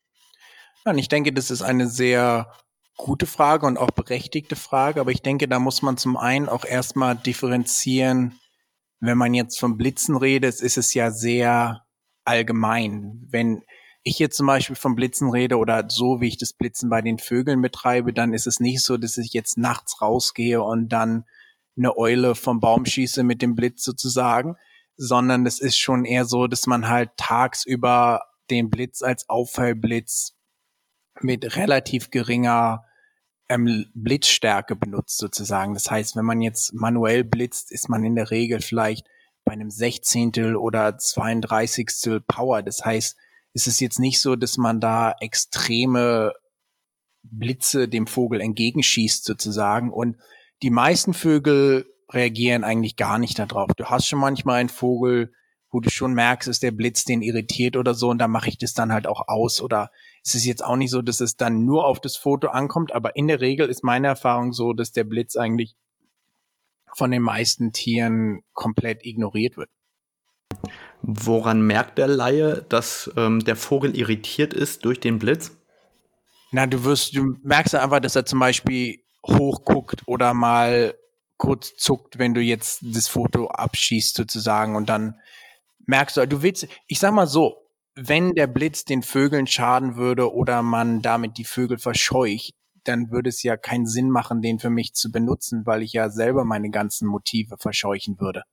[0.85, 2.51] Ja, und ich denke, das ist eine sehr
[2.99, 6.65] gute Frage und auch berechtigte Frage, aber ich denke, da muss man zum einen auch
[6.65, 8.37] erstmal differenzieren,
[8.99, 11.85] wenn man jetzt vom Blitzen redet, ist es ja sehr
[12.25, 13.25] allgemein.
[13.29, 13.63] Wenn
[14.03, 17.19] ich jetzt zum Beispiel vom Blitzen rede oder so, wie ich das Blitzen bei den
[17.19, 21.23] Vögeln betreibe, dann ist es nicht so, dass ich jetzt nachts rausgehe und dann
[21.77, 24.57] eine Eule vom Baum schieße mit dem Blitz sozusagen,
[24.97, 30.33] sondern es ist schon eher so, dass man halt tagsüber den Blitz als Auffallblitz
[31.21, 32.83] mit relativ geringer
[33.49, 35.73] ähm, Blitzstärke benutzt sozusagen.
[35.73, 39.07] Das heißt, wenn man jetzt manuell blitzt, ist man in der Regel vielleicht
[39.43, 42.21] bei einem Sechzehntel oder 32.
[42.27, 42.61] Power.
[42.61, 43.17] Das heißt,
[43.53, 46.33] es ist jetzt nicht so, dass man da extreme
[47.23, 49.91] Blitze dem Vogel entgegenschießt sozusagen.
[49.91, 50.17] Und
[50.61, 53.71] die meisten Vögel reagieren eigentlich gar nicht darauf.
[53.75, 55.33] Du hast schon manchmal einen Vogel,
[55.71, 58.57] wo du schon merkst, ist der Blitz den irritiert oder so und da mache ich
[58.57, 59.91] das dann halt auch aus oder
[60.23, 63.15] es ist jetzt auch nicht so, dass es dann nur auf das Foto ankommt, aber
[63.15, 65.75] in der Regel ist meine Erfahrung so, dass der Blitz eigentlich
[66.95, 69.69] von den meisten Tieren komplett ignoriert wird.
[71.01, 75.55] Woran merkt der Laie, dass ähm, der Vogel irritiert ist durch den Blitz?
[76.51, 80.95] Na, du wirst, du merkst einfach, dass er zum Beispiel hochguckt oder mal
[81.37, 85.15] kurz zuckt, wenn du jetzt das Foto abschießt sozusagen und dann
[85.89, 90.31] merkst du, du willst, ich sag mal so, wenn der Blitz den Vögeln schaden würde
[90.31, 94.69] oder man damit die Vögel verscheucht, dann würde es ja keinen Sinn machen, den für
[94.69, 98.43] mich zu benutzen, weil ich ja selber meine ganzen Motive verscheuchen würde.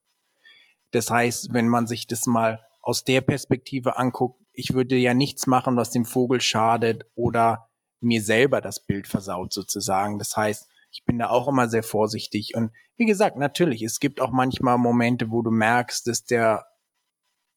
[0.91, 5.45] Das heißt, wenn man sich das mal aus der Perspektive anguckt, ich würde ja nichts
[5.45, 7.69] machen, was dem Vogel schadet oder
[8.01, 10.17] mir selber das Bild versaut sozusagen.
[10.17, 12.53] Das heißt, ich bin da auch immer sehr vorsichtig.
[12.55, 16.65] Und wie gesagt, natürlich, es gibt auch manchmal Momente, wo du merkst, dass der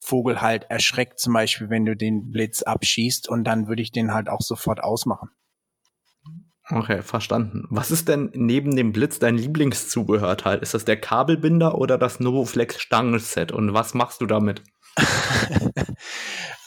[0.00, 4.12] Vogel halt erschreckt, zum Beispiel, wenn du den Blitz abschießt und dann würde ich den
[4.12, 5.30] halt auch sofort ausmachen.
[6.72, 7.66] Okay, verstanden.
[7.68, 10.60] Was ist denn neben dem Blitz dein Lieblingszubehörteil?
[10.60, 13.50] Ist das der Kabelbinder oder das Novoflex Stangenset?
[13.50, 14.62] Und was machst du damit?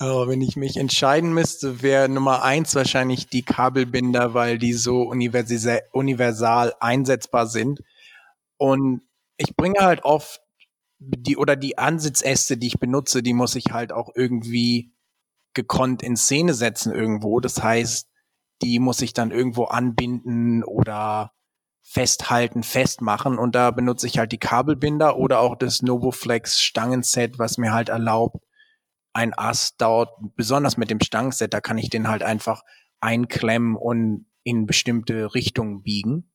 [0.02, 5.04] oh, wenn ich mich entscheiden müsste, wäre Nummer eins wahrscheinlich die Kabelbinder, weil die so
[5.04, 7.82] universal einsetzbar sind.
[8.58, 9.02] Und
[9.38, 10.42] ich bringe halt oft
[11.06, 14.94] die oder die Ansitzäste, die ich benutze, die muss ich halt auch irgendwie
[15.54, 17.40] gekonnt in Szene setzen irgendwo.
[17.40, 18.10] Das heißt,
[18.62, 21.32] die muss ich dann irgendwo anbinden oder
[21.82, 27.58] festhalten, festmachen und da benutze ich halt die Kabelbinder oder auch das Novoflex Stangenset, was
[27.58, 28.44] mir halt erlaubt,
[29.12, 32.64] ein Ast dauert, besonders mit dem Stangenset, da kann ich den halt einfach
[33.02, 36.33] einklemmen und in bestimmte Richtungen biegen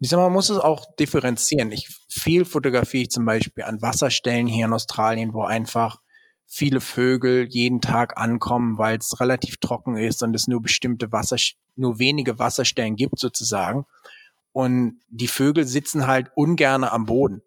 [0.00, 1.72] ich sag mal, man muss es auch differenzieren.
[1.72, 5.98] Ich viel fotografiere ich zum Beispiel an Wasserstellen hier in Australien, wo einfach
[6.46, 11.36] viele Vögel jeden Tag ankommen, weil es relativ trocken ist und es nur bestimmte Wasser,
[11.76, 13.86] nur wenige Wasserstellen gibt sozusagen.
[14.52, 17.42] Und die Vögel sitzen halt ungerne am Boden.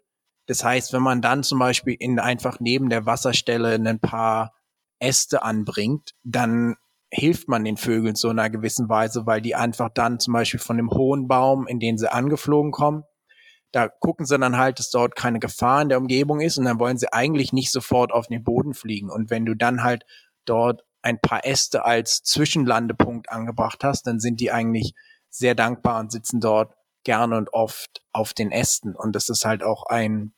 [0.48, 4.54] Das heißt, wenn man dann zum Beispiel in einfach neben der Wasserstelle ein paar
[5.00, 6.76] Äste anbringt, dann
[7.12, 10.60] hilft man den Vögeln so in einer gewissen Weise, weil die einfach dann zum Beispiel
[10.60, 13.04] von dem hohen Baum, in den sie angeflogen kommen,
[13.72, 16.80] da gucken sie dann halt, dass dort keine Gefahr in der Umgebung ist und dann
[16.80, 19.10] wollen sie eigentlich nicht sofort auf den Boden fliegen.
[19.10, 20.06] Und wenn du dann halt
[20.46, 24.94] dort ein paar Äste als Zwischenlandepunkt angebracht hast, dann sind die eigentlich
[25.30, 28.96] sehr dankbar und sitzen dort gerne und oft auf den Ästen.
[28.96, 30.34] Und das ist halt auch ein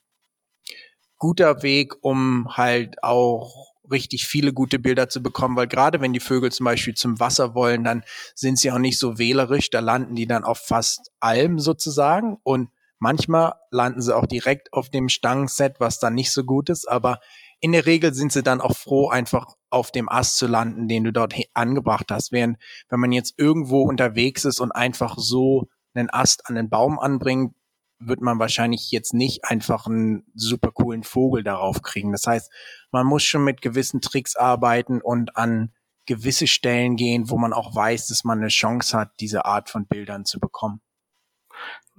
[1.17, 6.19] guter Weg, um halt auch richtig viele gute Bilder zu bekommen, weil gerade wenn die
[6.19, 8.04] Vögel zum Beispiel zum Wasser wollen, dann
[8.36, 12.38] sind sie auch nicht so wählerisch, da landen die dann auf fast allem sozusagen.
[12.43, 12.69] Und
[13.00, 17.19] manchmal landen sie auch direkt auf dem Stangenset, was dann nicht so gut ist, aber
[17.60, 21.04] in der Regel sind sie dann auch froh, einfach auf dem Ast zu landen, den
[21.04, 22.32] du dort angebracht hast.
[22.32, 22.58] Während
[22.89, 27.54] wenn man jetzt irgendwo unterwegs ist und einfach so einen Ast an den Baum anbringt,
[28.00, 32.12] wird man wahrscheinlich jetzt nicht einfach einen super coolen Vogel darauf kriegen.
[32.12, 32.52] Das heißt,
[32.92, 35.74] man muss schon mit gewissen Tricks arbeiten und an
[36.06, 39.88] gewisse Stellen gehen, wo man auch weiß, dass man eine Chance hat, diese Art von
[39.88, 40.82] Bildern zu bekommen.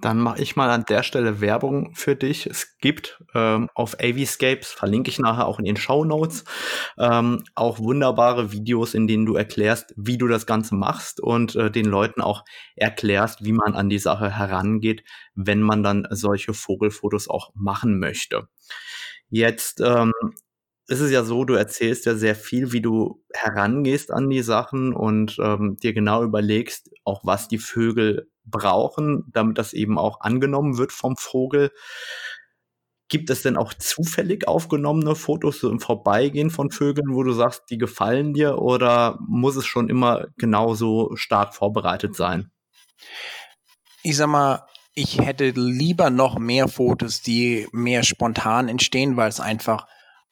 [0.00, 2.46] Dann mache ich mal an der Stelle Werbung für dich.
[2.46, 6.44] Es gibt ähm, auf Aviscapes, verlinke ich nachher auch in den Show Notes,
[6.98, 11.70] ähm, auch wunderbare Videos, in denen du erklärst, wie du das Ganze machst und äh,
[11.70, 12.44] den Leuten auch
[12.76, 15.02] erklärst, wie man an die Sache herangeht,
[15.34, 18.46] wenn man dann solche Vogelfotos auch machen möchte.
[19.30, 20.12] Jetzt ähm,
[20.88, 24.94] ist es ja so, du erzählst ja sehr viel, wie du herangehst an die Sachen
[24.94, 30.78] und ähm, dir genau überlegst, auch was die Vögel brauchen, damit das eben auch angenommen
[30.78, 31.72] wird vom Vogel.
[33.08, 37.64] Gibt es denn auch zufällig aufgenommene Fotos so im Vorbeigehen von Vögeln, wo du sagst,
[37.68, 42.50] die gefallen dir oder muss es schon immer genauso stark vorbereitet sein?
[44.02, 49.38] Ich sag mal, ich hätte lieber noch mehr Fotos, die mehr spontan entstehen, weil es
[49.38, 49.86] einfach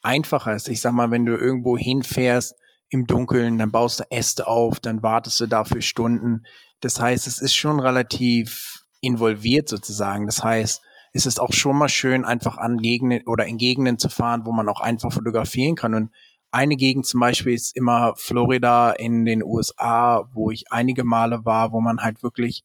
[0.07, 0.69] einfacher ist.
[0.69, 2.55] Ich sag mal, wenn du irgendwo hinfährst
[2.89, 6.45] im Dunkeln, dann baust du Äste auf, dann wartest du dafür Stunden.
[6.81, 10.27] Das heißt, es ist schon relativ involviert sozusagen.
[10.27, 10.81] Das heißt,
[11.13, 14.53] es ist auch schon mal schön, einfach an Gegenden oder in Gegenden zu fahren, wo
[14.53, 15.95] man auch einfach fotografieren kann.
[15.95, 16.11] Und
[16.51, 21.73] eine Gegend zum Beispiel ist immer Florida in den USA, wo ich einige Male war,
[21.73, 22.65] wo man halt wirklich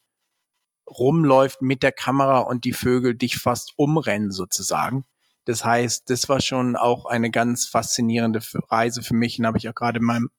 [0.88, 5.06] rumläuft mit der Kamera und die Vögel dich fast umrennen sozusagen.
[5.46, 9.68] Das heißt, das war schon auch eine ganz faszinierende Reise für mich und habe ich
[9.68, 10.30] auch gerade in meinem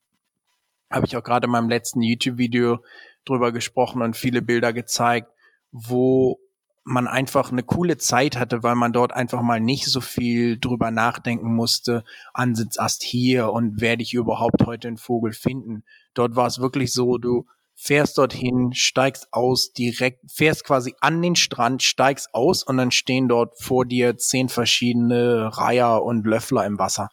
[0.90, 2.84] habe ich auch gerade in meinem letzten YouTube-Video
[3.24, 5.30] drüber gesprochen und viele Bilder gezeigt,
[5.70, 6.38] wo
[6.84, 10.90] man einfach eine coole Zeit hatte, weil man dort einfach mal nicht so viel drüber
[10.90, 15.84] nachdenken musste, Ansitzast hier und werde ich überhaupt heute einen Vogel finden.
[16.12, 17.46] Dort war es wirklich so, du
[17.82, 23.26] fährst dorthin, steigst aus, direkt, fährst quasi an den Strand, steigst aus und dann stehen
[23.26, 27.08] dort vor dir zehn verschiedene Reiher und Löffler im Wasser.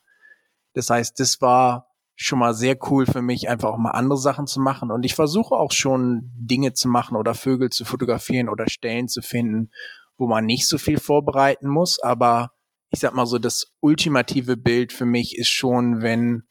[0.73, 4.45] Das heißt, das war schon mal sehr cool für mich, einfach auch mal andere Sachen
[4.45, 4.91] zu machen.
[4.91, 9.23] Und ich versuche auch schon Dinge zu machen oder Vögel zu fotografieren oder Stellen zu
[9.23, 9.71] finden,
[10.17, 11.97] wo man nicht so viel vorbereiten muss.
[11.99, 12.51] Aber
[12.91, 16.43] ich sag mal so, das ultimative Bild für mich ist schon, wenn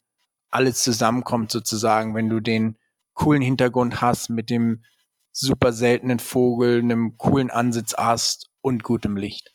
[0.50, 2.78] alles zusammenkommt sozusagen, wenn du den
[3.18, 4.84] coolen Hintergrund hast mit dem
[5.32, 9.54] super seltenen Vogel, einem coolen Ansitzast und gutem Licht.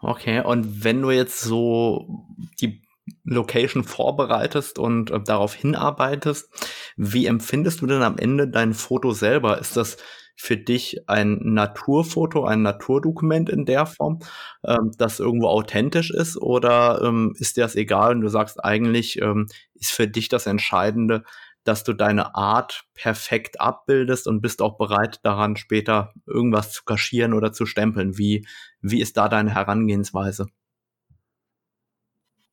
[0.00, 2.26] Okay, und wenn du jetzt so
[2.60, 2.82] die
[3.24, 6.48] Location vorbereitest und äh, darauf hinarbeitest,
[6.96, 9.58] wie empfindest du denn am Ende dein Foto selber?
[9.58, 9.98] Ist das
[10.34, 14.20] für dich ein Naturfoto, ein Naturdokument in der Form,
[14.64, 19.20] ähm, das irgendwo authentisch ist oder ähm, ist dir das egal und du sagst eigentlich
[19.20, 21.24] ähm, ist für dich das Entscheidende,
[21.68, 27.32] dass du deine Art perfekt abbildest und bist auch bereit daran später irgendwas zu kaschieren
[27.32, 28.18] oder zu stempeln.
[28.18, 28.46] Wie,
[28.80, 30.46] wie ist da deine Herangehensweise?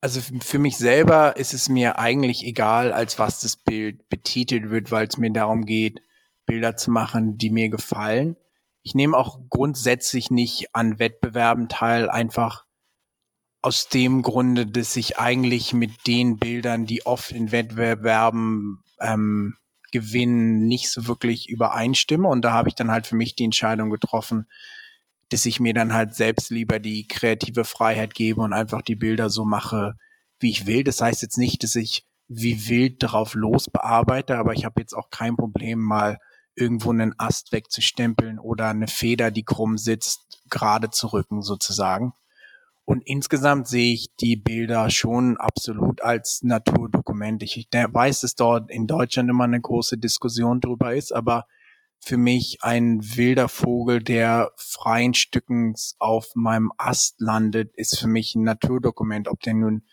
[0.02, 4.92] Also für mich selber ist es mir eigentlich egal, als was das Bild betitelt wird,
[4.92, 6.02] weil es mir darum geht,
[6.46, 8.36] Bilder zu machen, die mir gefallen.
[8.82, 12.66] Ich nehme auch grundsätzlich nicht an Wettbewerben teil, einfach
[13.64, 19.56] aus dem Grunde, dass ich eigentlich mit den Bildern, die oft in Wettbewerben ähm,
[19.94, 22.28] gewinnen, nicht so wirklich übereinstimme.
[22.28, 24.48] Und da habe ich dann halt für mich die Entscheidung getroffen,
[25.30, 29.30] dass ich mir dann halt selbst lieber die kreative Freiheit gebe und einfach die Bilder
[29.30, 29.94] so mache,
[30.40, 30.84] wie ich will.
[30.84, 34.94] Das heißt jetzt nicht, dass ich wie wild darauf los bearbeite, aber ich habe jetzt
[34.94, 36.18] auch kein Problem, mal
[36.56, 42.14] irgendwo einen Ast wegzustempeln oder eine Feder, die krumm sitzt, gerade zu rücken sozusagen.
[42.86, 47.42] Und insgesamt sehe ich die Bilder schon absolut als Naturdokument.
[47.44, 51.46] Ich weiß, dass dort in Deutschland immer eine große Diskussion drüber ist, aber
[52.02, 58.36] für mich ein wilder Vogel, der freien Stückens auf meinem Ast landet, ist für mich
[58.36, 59.30] ein Naturdokument.
[59.30, 59.84] Ob der nun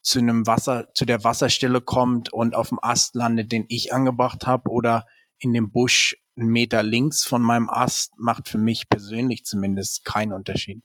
[0.00, 4.46] zu einem Wasser, zu der Wasserstelle kommt und auf dem Ast landet, den ich angebracht
[4.46, 5.06] habe, oder
[5.38, 10.32] in dem Busch einen Meter links von meinem Ast macht für mich persönlich zumindest keinen
[10.32, 10.82] Unterschied.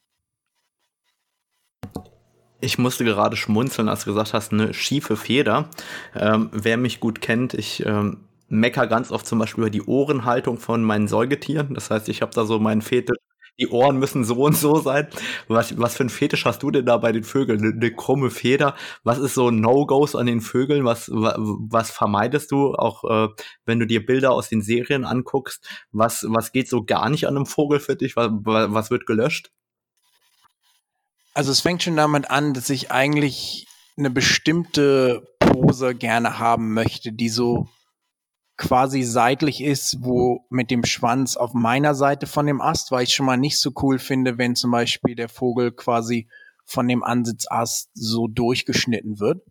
[2.62, 5.70] Ich musste gerade schmunzeln, als du gesagt hast, eine schiefe Feder.
[6.16, 10.58] Ähm, wer mich gut kennt, ich ähm, mecker ganz oft zum Beispiel über die Ohrenhaltung
[10.60, 11.74] von meinen Säugetieren.
[11.74, 13.18] Das heißt, ich habe da so meinen Fetisch
[13.60, 15.08] die Ohren müssen so und so sein.
[15.48, 17.60] Was, was für ein Fetisch hast du denn da bei den Vögeln?
[17.60, 18.76] Eine, eine krumme Feder?
[19.04, 20.86] Was ist so No-Gos an den Vögeln?
[20.86, 23.30] Was, was vermeidest du, auch äh,
[23.66, 25.68] wenn du dir Bilder aus den Serien anguckst?
[25.92, 28.16] Was, was geht so gar nicht an einem Vogel für dich?
[28.16, 29.52] Was, was wird gelöscht?
[31.34, 33.68] Also es fängt schon damit an, dass ich eigentlich
[33.98, 37.68] eine bestimmte Pose gerne haben möchte, die so
[38.58, 43.14] quasi seitlich ist, wo mit dem Schwanz auf meiner Seite von dem Ast, weil ich
[43.14, 46.28] schon mal nicht so cool finde, wenn zum Beispiel der Vogel quasi
[46.66, 49.44] von dem Ansitzast so durchgeschnitten wird.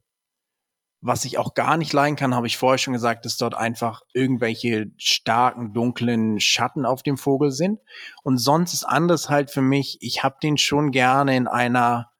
[1.05, 4.03] Was ich auch gar nicht leiden kann, habe ich vorher schon gesagt, dass dort einfach
[4.15, 7.81] irgendwelche starken, dunklen Schatten auf dem Vogel sind.
[8.23, 12.13] Und sonst ist anders halt für mich, ich habe den schon gerne in einer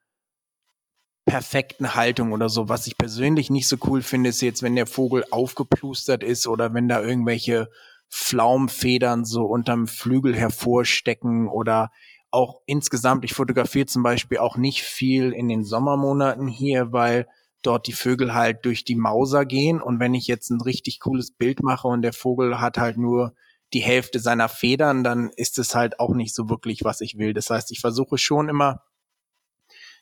[1.25, 2.67] perfekten Haltung oder so.
[2.67, 6.73] Was ich persönlich nicht so cool finde, ist jetzt, wenn der Vogel aufgeplustert ist oder
[6.73, 7.69] wenn da irgendwelche
[8.11, 11.89] Pflaumfedern so unterm Flügel hervorstecken oder
[12.31, 17.27] auch insgesamt, ich fotografiere zum Beispiel auch nicht viel in den Sommermonaten hier, weil
[17.65, 21.31] dort die Vögel halt durch die Mauser gehen und wenn ich jetzt ein richtig cooles
[21.31, 23.33] Bild mache und der Vogel hat halt nur
[23.73, 27.33] die Hälfte seiner Federn, dann ist es halt auch nicht so wirklich, was ich will.
[27.33, 28.83] Das heißt, ich versuche schon immer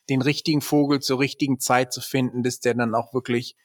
[0.09, 3.55] den richtigen Vogel zur richtigen Zeit zu finden, dass der dann auch wirklich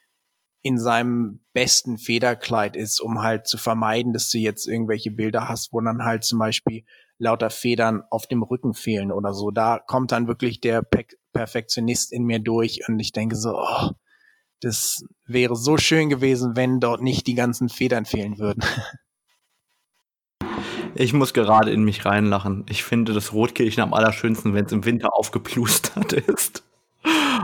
[0.63, 5.73] in seinem besten Federkleid ist, um halt zu vermeiden, dass du jetzt irgendwelche Bilder hast,
[5.73, 6.85] wo dann halt zum Beispiel
[7.19, 9.51] lauter Federn auf dem Rücken fehlen oder so.
[9.51, 13.91] Da kommt dann wirklich der Pe Perfektionist in mir durch und ich denke so, oh,
[14.61, 18.63] das wäre so schön gewesen, wenn dort nicht die ganzen Federn fehlen würden.
[20.99, 22.65] Ich muss gerade in mich reinlachen.
[22.71, 26.65] Ich finde das Rotkehlchen am allerschönsten, wenn es im Winter aufgeplustert ist.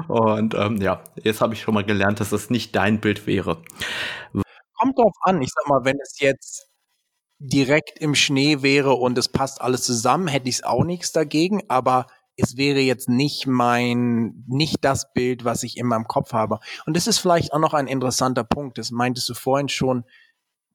[0.08, 3.62] Und ähm, ja, jetzt habe ich schon mal gelernt, dass das nicht dein Bild wäre.
[4.78, 5.42] Kommt drauf an.
[5.42, 6.71] Ich sag mal, wenn es jetzt
[7.44, 11.62] direkt im Schnee wäre und es passt alles zusammen, hätte ich es auch nichts dagegen.
[11.68, 16.60] Aber es wäre jetzt nicht mein, nicht das Bild, was ich in meinem Kopf habe.
[16.86, 18.78] Und das ist vielleicht auch noch ein interessanter Punkt.
[18.78, 20.04] Das meintest du vorhin schon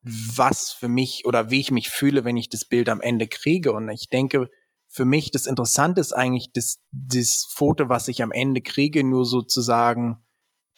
[0.03, 3.71] was für mich oder wie ich mich fühle, wenn ich das Bild am Ende kriege.
[3.71, 4.49] Und ich denke,
[4.87, 9.25] für mich das Interessante ist eigentlich, dass das Foto, was ich am Ende kriege, nur
[9.25, 10.17] sozusagen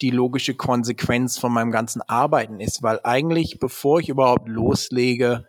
[0.02, 5.46] die logische Konsequenz von meinem ganzen Arbeiten ist, weil eigentlich, bevor ich überhaupt loslege,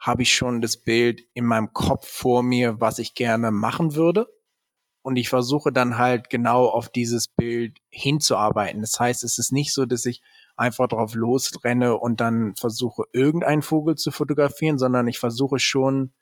[0.00, 4.26] habe ich schon das Bild in meinem Kopf vor mir, was ich gerne machen würde.
[5.02, 8.80] Und ich versuche dann halt genau auf dieses Bild hinzuarbeiten.
[8.80, 10.22] Das heißt, es ist nicht so, dass ich
[10.56, 16.12] einfach drauf losrenne und dann versuche, irgendeinen Vogel zu fotografieren, sondern ich versuche schon,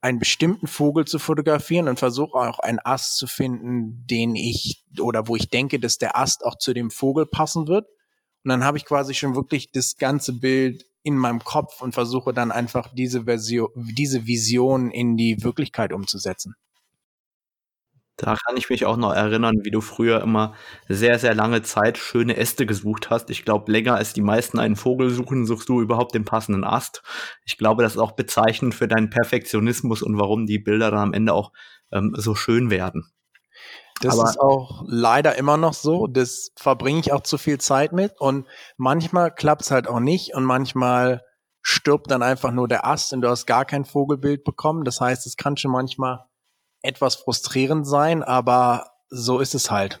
[0.00, 5.26] einen bestimmten Vogel zu fotografieren und versuche auch einen Ast zu finden, den ich oder
[5.26, 7.88] wo ich denke, dass der Ast auch zu dem Vogel passen wird.
[8.44, 12.34] Und dann habe ich quasi schon wirklich das ganze Bild in meinem Kopf und versuche
[12.34, 16.56] dann einfach diese Version, diese Vision in die Wirklichkeit umzusetzen.
[18.16, 20.54] Da kann ich mich auch noch erinnern, wie du früher immer
[20.88, 23.30] sehr, sehr lange Zeit schöne Äste gesucht hast.
[23.30, 27.02] Ich glaube, länger als die meisten einen Vogel suchen, suchst du überhaupt den passenden Ast.
[27.44, 31.12] Ich glaube, das ist auch bezeichnend für deinen Perfektionismus und warum die Bilder dann am
[31.12, 31.52] Ende auch
[31.92, 33.12] ähm, so schön werden.
[34.00, 36.06] Das Aber ist auch leider immer noch so.
[36.06, 38.20] Das verbringe ich auch zu viel Zeit mit.
[38.20, 40.34] Und manchmal klappt es halt auch nicht.
[40.34, 41.22] Und manchmal
[41.62, 44.84] stirbt dann einfach nur der Ast und du hast gar kein Vogelbild bekommen.
[44.84, 46.24] Das heißt, es kann schon manchmal
[46.82, 50.00] etwas frustrierend sein, aber so ist es halt.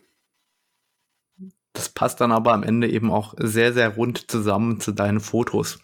[1.72, 5.78] Das passt dann aber am Ende eben auch sehr, sehr rund zusammen zu deinen Fotos.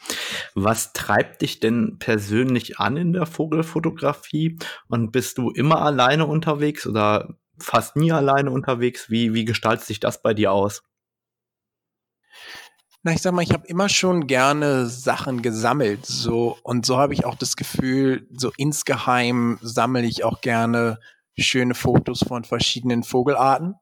[0.54, 4.58] Was treibt dich denn persönlich an in der Vogelfotografie?
[4.88, 9.10] Und bist du immer alleine unterwegs oder fast nie alleine unterwegs?
[9.10, 10.82] Wie, wie gestaltet sich das bei dir aus?
[13.04, 17.14] Na, ich sag mal, ich habe immer schon gerne Sachen gesammelt, so und so habe
[17.14, 21.00] ich auch das Gefühl, so insgeheim sammle ich auch gerne
[21.36, 23.74] schöne Fotos von verschiedenen Vogelarten.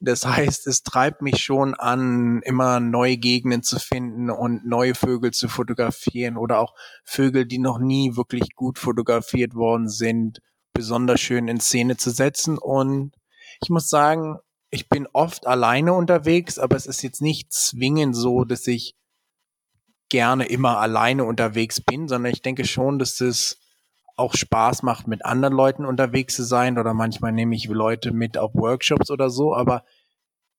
[0.00, 5.32] Das heißt, es treibt mich schon an, immer neue Gegenden zu finden und neue Vögel
[5.32, 10.40] zu fotografieren oder auch Vögel, die noch nie wirklich gut fotografiert worden sind,
[10.74, 12.58] besonders schön in Szene zu setzen.
[12.58, 13.12] Und
[13.62, 14.38] ich muss sagen,
[14.70, 18.94] ich bin oft alleine unterwegs, aber es ist jetzt nicht zwingend so, dass ich
[20.10, 23.58] gerne immer alleine unterwegs bin, sondern ich denke schon, dass es
[24.16, 28.38] auch Spaß macht, mit anderen Leuten unterwegs zu sein oder manchmal nehme ich Leute mit
[28.38, 29.84] auf Workshops oder so, aber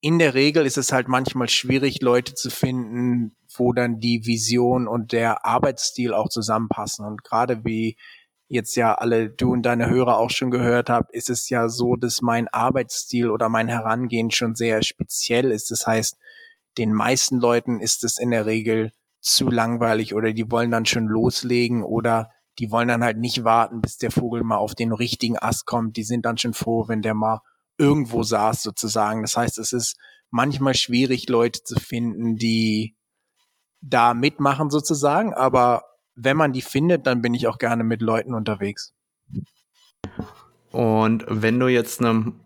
[0.02, 4.88] in der Regel ist es halt manchmal schwierig, Leute zu finden, wo dann die Vision
[4.88, 7.06] und der Arbeitsstil auch zusammenpassen.
[7.06, 7.98] Und gerade wie
[8.48, 11.96] jetzt ja alle du und deine Hörer auch schon gehört habt, ist es ja so,
[11.96, 15.72] dass mein Arbeitsstil oder mein Herangehen schon sehr speziell ist.
[15.72, 16.18] Das heißt,
[16.78, 18.92] den meisten Leuten ist es in der Regel
[19.22, 23.82] zu langweilig oder die wollen dann schon loslegen oder die wollen dann halt nicht warten,
[23.82, 25.98] bis der Vogel mal auf den richtigen Ast kommt.
[25.98, 27.42] Die sind dann schon froh, wenn der mal
[27.78, 29.24] irgendwo saß sozusagen.
[29.24, 29.98] Das heißt, es ist
[30.30, 32.96] manchmal schwierig, Leute zu finden, die
[33.82, 35.34] da mitmachen sozusagen.
[35.34, 35.84] Aber
[36.16, 38.94] wenn man die findet, dann bin ich auch gerne mit Leuten unterwegs.
[40.72, 42.42] Und wenn du jetzt einem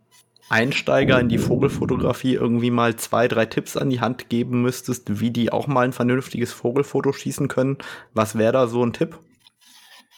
[0.49, 5.29] Einsteiger in die Vogelfotografie irgendwie mal zwei, drei Tipps an die Hand geben müsstest, wie
[5.29, 7.77] die auch mal ein vernünftiges Vogelfoto schießen können,
[8.13, 9.19] was wäre da so ein Tipp?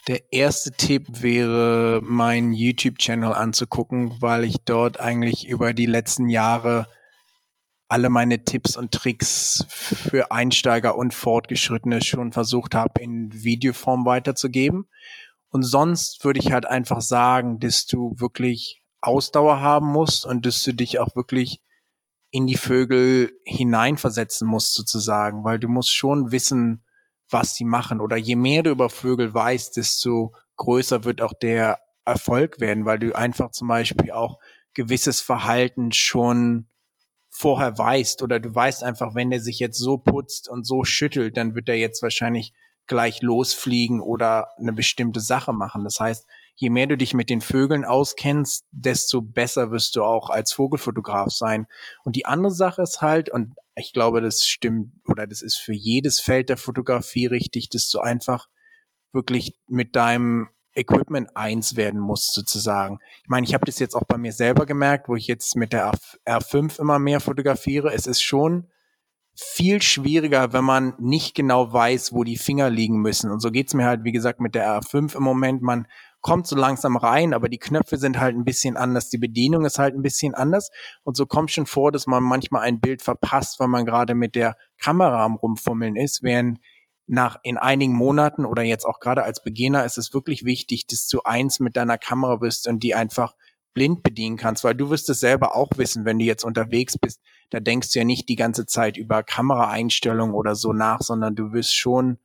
[0.08, 6.88] Der erste Tipp wäre, meinen YouTube-Channel anzugucken, weil ich dort eigentlich über die letzten Jahre
[7.92, 14.88] alle meine Tipps und Tricks für Einsteiger und Fortgeschrittene schon versucht habe, in Videoform weiterzugeben.
[15.50, 20.64] Und sonst würde ich halt einfach sagen, dass du wirklich Ausdauer haben musst und dass
[20.64, 21.62] du dich auch wirklich
[22.30, 26.86] in die Vögel hineinversetzen musst sozusagen, weil du musst schon wissen,
[27.30, 28.00] was sie machen.
[28.00, 33.00] Oder je mehr du über Vögel weißt, desto größer wird auch der Erfolg werden, weil
[33.00, 34.40] du einfach zum Beispiel auch
[34.74, 36.68] gewisses Verhalten schon
[37.42, 41.38] vorher weißt oder du weißt einfach, wenn der sich jetzt so putzt und so schüttelt,
[41.38, 42.54] dann wird er jetzt wahrscheinlich
[42.86, 45.84] gleich losfliegen oder eine bestimmte Sache machen.
[45.84, 50.30] Das heißt, je mehr du dich mit den Vögeln auskennst, desto besser wirst du auch
[50.30, 51.66] als Vogelfotograf sein.
[52.04, 55.74] Und die andere Sache ist halt, und ich glaube, das stimmt oder das ist für
[55.74, 58.50] jedes Feld der Fotografie richtig, dass einfach
[59.14, 63.00] wirklich mit deinem Equipment eins werden musst, sozusagen.
[63.24, 65.74] Ich meine, ich habe das jetzt auch bei mir selber gemerkt, wo ich jetzt mit
[65.74, 65.92] der
[66.26, 67.94] R5 immer mehr fotografiere.
[67.94, 68.68] Es ist schon
[69.36, 73.32] viel schwieriger, wenn man nicht genau weiß, wo die Finger liegen müssen.
[73.32, 75.62] Und so geht's mir halt, wie gesagt, mit der R5 im Moment.
[75.62, 75.88] Man
[76.22, 79.80] kommt so langsam rein, aber die Knöpfe sind halt ein bisschen anders, die Bedienung ist
[79.80, 80.70] halt ein bisschen anders
[81.04, 84.36] und so kommt schon vor, dass man manchmal ein Bild verpasst, weil man gerade mit
[84.36, 86.60] der Kamera am rumfummeln ist, während
[87.12, 91.08] nach in einigen Monaten oder jetzt auch gerade als Beginner ist es wirklich wichtig, dass
[91.08, 93.36] du eins mit deiner Kamera bist und die einfach
[93.74, 97.22] blind bedienen kannst, weil du wirst es selber auch wissen, wenn du jetzt unterwegs bist,
[97.50, 101.52] da denkst du ja nicht die ganze Zeit über Kameraeinstellungen oder so nach, sondern du
[101.52, 102.18] wirst schon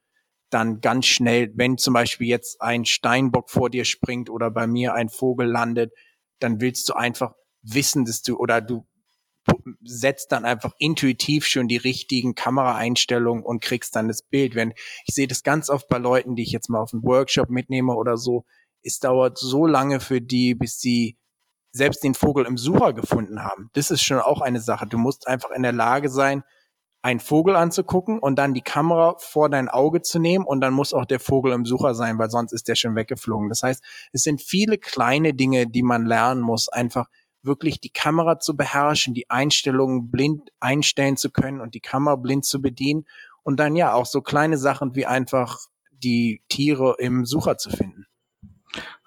[0.50, 4.94] dann ganz schnell, wenn zum Beispiel jetzt ein Steinbock vor dir springt oder bei mir
[4.94, 5.92] ein Vogel landet,
[6.38, 8.86] dann willst du einfach wissen, dass du oder du
[9.82, 14.54] setzt dann einfach intuitiv schon die richtigen Kameraeinstellungen und kriegst dann das Bild.
[14.54, 14.72] Wenn
[15.06, 17.94] ich sehe das ganz oft bei Leuten, die ich jetzt mal auf einen Workshop mitnehme
[17.94, 18.44] oder so,
[18.82, 21.18] es dauert so lange für die, bis sie
[21.72, 23.70] selbst den Vogel im Sucher gefunden haben.
[23.74, 24.86] Das ist schon auch eine Sache.
[24.86, 26.42] Du musst einfach in der Lage sein,
[27.02, 30.92] einen Vogel anzugucken und dann die Kamera vor dein Auge zu nehmen und dann muss
[30.92, 33.48] auch der Vogel im Sucher sein, weil sonst ist der schon weggeflogen.
[33.48, 33.82] Das heißt,
[34.12, 37.06] es sind viele kleine Dinge, die man lernen muss, einfach
[37.46, 42.44] wirklich die Kamera zu beherrschen, die Einstellungen blind einstellen zu können und die Kamera blind
[42.44, 43.06] zu bedienen
[43.42, 48.06] und dann ja auch so kleine Sachen wie einfach die Tiere im Sucher zu finden.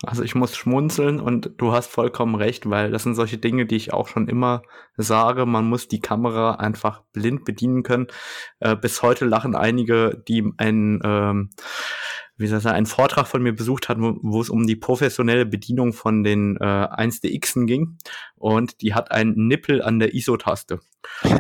[0.04, 3.76] Also ich muss schmunzeln und du hast vollkommen recht, weil das sind solche Dinge, die
[3.76, 4.64] ich auch schon immer
[4.96, 5.46] sage.
[5.46, 8.08] Man muss die Kamera einfach blind bedienen können.
[8.60, 11.50] Äh, bis heute lachen einige, die ein ähm,
[12.40, 14.78] wie soll ich sagen, einen Vortrag von mir besucht hatten, wo, wo es um die
[14.78, 17.98] professionelle Bedienung von den äh, 1DXen ging.
[18.36, 20.80] Und die hat einen Nippel an der ISO-Taste.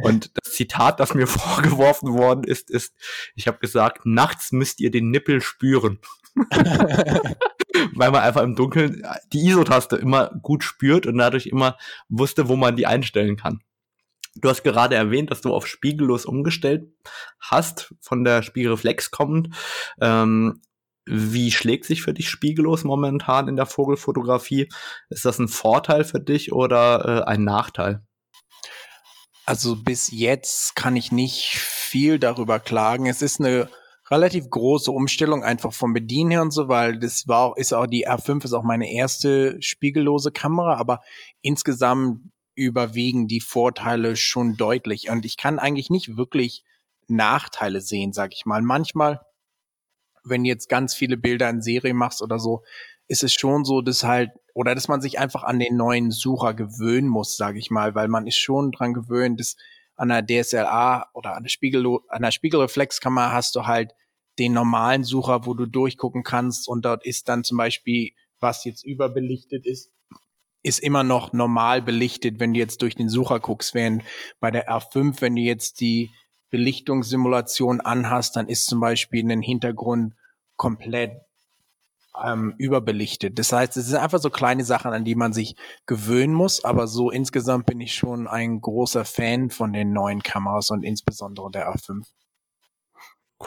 [0.03, 2.93] Und das Zitat, das mir vorgeworfen worden ist, ist,
[3.35, 5.99] ich habe gesagt, nachts müsst ihr den Nippel spüren.
[7.95, 11.77] Weil man einfach im Dunkeln die ISO-Taste immer gut spürt und dadurch immer
[12.09, 13.61] wusste, wo man die einstellen kann.
[14.35, 16.83] Du hast gerade erwähnt, dass du auf spiegellos umgestellt
[17.39, 19.55] hast, von der Spiegelreflex kommend.
[20.01, 20.61] Ähm,
[21.05, 24.69] wie schlägt sich für dich spiegellos momentan in der Vogelfotografie?
[25.09, 28.03] Ist das ein Vorteil für dich oder äh, ein Nachteil?
[29.45, 33.07] Also bis jetzt kann ich nicht viel darüber klagen.
[33.07, 33.67] Es ist eine
[34.11, 38.07] relativ große Umstellung einfach vom Bedienen her und so, weil das war ist auch die
[38.07, 41.01] R5 ist auch meine erste spiegellose Kamera, aber
[41.41, 42.21] insgesamt
[42.55, 46.63] überwiegen die Vorteile schon deutlich und ich kann eigentlich nicht wirklich
[47.07, 48.61] Nachteile sehen, sag ich mal.
[48.61, 49.21] Manchmal
[50.23, 52.63] wenn jetzt ganz viele Bilder in Serie machst oder so,
[53.07, 56.53] ist es schon so, dass halt, oder dass man sich einfach an den neuen Sucher
[56.53, 59.55] gewöhnen muss, sage ich mal, weil man ist schon dran gewöhnt, dass
[59.95, 63.93] an der DSLA oder an der, Spiegel, an der Spiegelreflexkamera hast du halt
[64.37, 68.85] den normalen Sucher, wo du durchgucken kannst und dort ist dann zum Beispiel, was jetzt
[68.85, 69.91] überbelichtet ist,
[70.63, 74.03] ist immer noch normal belichtet, wenn du jetzt durch den Sucher guckst, während
[74.39, 76.11] bei der R5, wenn du jetzt die
[76.49, 80.13] Belichtungssimulation anhast, dann ist zum Beispiel ein Hintergrund
[80.55, 81.13] komplett
[82.23, 83.39] ähm, überbelichtet.
[83.39, 86.87] Das heißt, es sind einfach so kleine Sachen, an die man sich gewöhnen muss, aber
[86.87, 91.73] so insgesamt bin ich schon ein großer Fan von den neuen Kameras und insbesondere der
[91.73, 92.05] A5.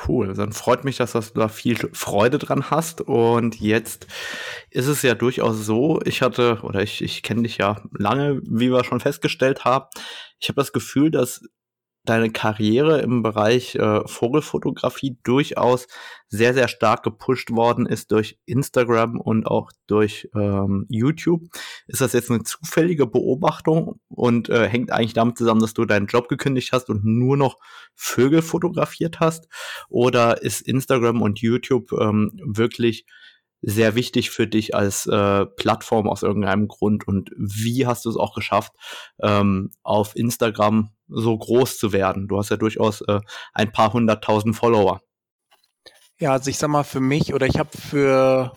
[0.07, 3.03] Cool, dann freut mich, dass du da viel Freude dran hast.
[3.03, 4.07] Und jetzt
[4.71, 8.71] ist es ja durchaus so, ich hatte, oder ich, ich kenne dich ja lange, wie
[8.71, 9.85] wir schon festgestellt haben.
[10.41, 11.43] Ich habe das Gefühl, dass
[12.05, 15.87] deine Karriere im Bereich äh, Vogelfotografie durchaus
[16.29, 21.43] sehr, sehr stark gepusht worden ist durch Instagram und auch durch ähm, YouTube.
[21.87, 26.07] Ist das jetzt eine zufällige Beobachtung und äh, hängt eigentlich damit zusammen, dass du deinen
[26.07, 27.59] Job gekündigt hast und nur noch
[27.95, 29.47] Vögel fotografiert hast?
[29.89, 33.07] Oder ist Instagram und YouTube ähm, wirklich
[33.63, 38.17] sehr wichtig für dich als äh, Plattform aus irgendeinem Grund und wie hast du es
[38.17, 38.73] auch geschafft,
[39.23, 42.29] ähm, auf Instagram so groß zu werden?
[42.29, 43.21] Du hast ja durchaus äh,
[43.55, 45.01] ein paar hunderttausend Follower.
[46.19, 48.53] Ja, also ich sag mal für mich oder ich habe für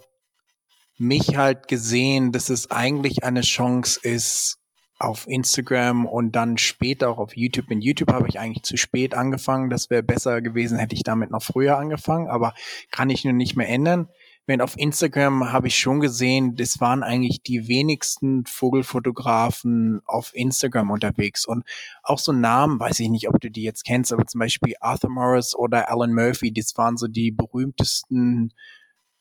[0.97, 4.59] mich halt gesehen, dass es eigentlich eine Chance ist,
[4.97, 7.69] auf Instagram und dann später auch auf YouTube.
[7.69, 9.69] In YouTube habe ich eigentlich zu spät angefangen.
[9.69, 12.53] Das wäre besser gewesen, hätte ich damit noch früher angefangen, aber
[12.91, 14.09] kann ich nur nicht mehr ändern.
[14.47, 20.91] Wenn auf Instagram habe ich schon gesehen, das waren eigentlich die wenigsten Vogelfotografen auf Instagram
[20.91, 21.45] unterwegs.
[21.45, 21.63] Und
[22.03, 25.09] auch so Namen, weiß ich nicht, ob du die jetzt kennst, aber zum Beispiel Arthur
[25.09, 28.53] Morris oder Alan Murphy, das waren so die berühmtesten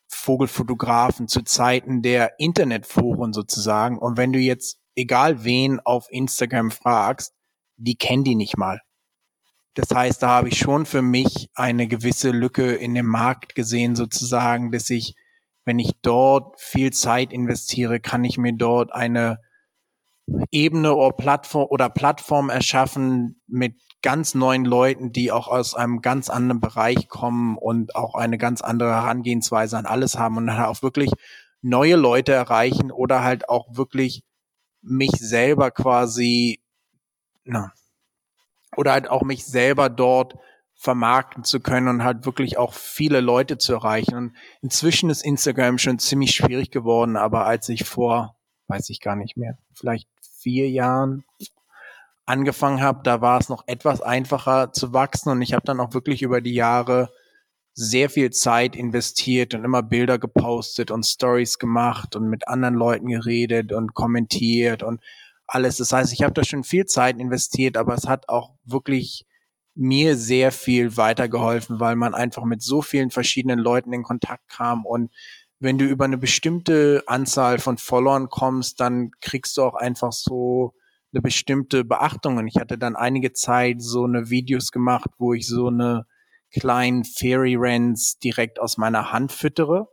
[0.09, 3.99] Vogelfotografen zu Zeiten der Internetforen sozusagen.
[3.99, 7.35] Und wenn du jetzt egal wen auf Instagram fragst,
[7.77, 8.81] die kennen die nicht mal.
[9.75, 13.97] Das heißt, da habe ich schon für mich eine gewisse Lücke in dem Markt gesehen,
[13.97, 15.17] sozusagen, dass ich,
[15.65, 19.41] wenn ich dort viel Zeit investiere, kann ich mir dort eine
[20.51, 26.31] Ebene oder Plattform oder Plattform erschaffen mit ganz neuen Leuten, die auch aus einem ganz
[26.31, 30.83] anderen Bereich kommen und auch eine ganz andere Herangehensweise an alles haben und dann auch
[30.83, 31.11] wirklich
[31.63, 34.23] neue Leute erreichen oder halt auch wirklich
[34.83, 36.61] mich selber quasi,
[37.45, 37.73] na,
[38.77, 40.37] oder halt auch mich selber dort
[40.75, 44.15] vermarkten zu können und halt wirklich auch viele Leute zu erreichen.
[44.17, 48.37] Und inzwischen ist Instagram schon ziemlich schwierig geworden, aber als ich vor,
[48.69, 51.25] weiß ich gar nicht mehr, vielleicht vier Jahren
[52.27, 55.95] angefangen habe, da war es noch etwas einfacher zu wachsen und ich habe dann auch
[55.95, 57.11] wirklich über die Jahre
[57.75, 63.09] sehr viel Zeit investiert und immer Bilder gepostet und Stories gemacht und mit anderen Leuten
[63.09, 65.01] geredet und kommentiert und
[65.47, 65.77] alles.
[65.77, 69.27] Das heißt, ich habe da schon viel Zeit investiert, aber es hat auch wirklich
[69.75, 74.87] mir sehr viel weitergeholfen, weil man einfach mit so vielen verschiedenen Leuten in Kontakt kam
[74.87, 75.11] und
[75.65, 80.75] wenn du über eine bestimmte Anzahl von Followern kommst, dann kriegst du auch einfach so
[81.13, 82.37] eine bestimmte Beachtung.
[82.37, 86.07] Und ich hatte dann einige Zeit so eine Videos gemacht, wo ich so eine
[86.53, 89.89] kleinen Fairy Rents direkt aus meiner Hand füttere.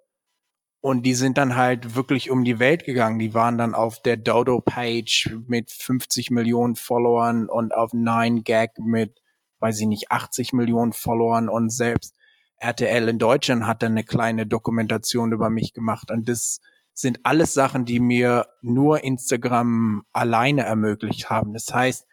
[0.81, 3.19] Und die sind dann halt wirklich um die Welt gegangen.
[3.19, 9.21] Die waren dann auf der Dodo-Page mit 50 Millionen Followern und auf 9gag mit,
[9.59, 12.15] weiß ich nicht, 80 Millionen Followern und selbst
[12.57, 16.09] RTL in Deutschland hat dann eine kleine Dokumentation über mich gemacht.
[16.09, 16.61] Und das
[16.93, 21.53] sind alles Sachen, die mir nur Instagram alleine ermöglicht haben.
[21.53, 22.07] Das heißt,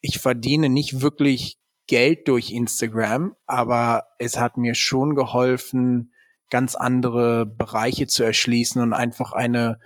[0.00, 6.12] ich verdiene nicht wirklich Geld durch Instagram, aber es hat mir schon geholfen,
[6.50, 9.78] ganz andere Bereiche zu erschließen und einfach eine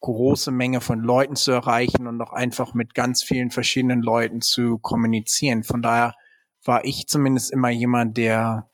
[0.00, 4.78] große Menge von Leuten zu erreichen und auch einfach mit ganz vielen verschiedenen Leuten zu
[4.78, 5.62] kommunizieren.
[5.62, 6.14] Von daher
[6.64, 8.68] war ich zumindest immer jemand, der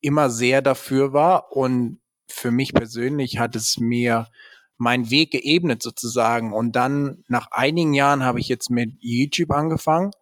[0.00, 4.28] immer sehr dafür war und für mich persönlich hat es mir
[4.78, 6.54] meinen Weg geebnet sozusagen.
[6.54, 10.12] Und dann nach einigen Jahren habe ich jetzt mit YouTube angefangen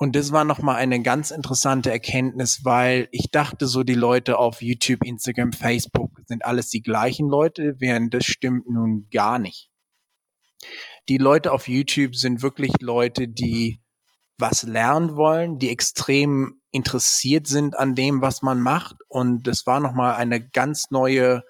[0.00, 4.62] und das war nochmal eine ganz interessante Erkenntnis, weil ich dachte so, die Leute auf
[4.62, 9.68] YouTube, Instagram, Facebook sind alles die gleichen Leute, während das stimmt nun gar nicht.
[11.10, 13.82] Die Leute auf YouTube sind wirklich Leute, die
[14.38, 18.96] was lernen wollen, die extrem interessiert sind an dem, was man macht.
[19.06, 21.42] Und das war nochmal eine ganz neue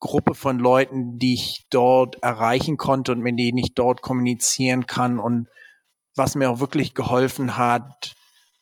[0.00, 5.18] Gruppe von Leuten, die ich dort erreichen konnte und mit denen ich dort kommunizieren kann
[5.18, 5.48] und
[6.16, 8.14] was mir auch wirklich geholfen hat,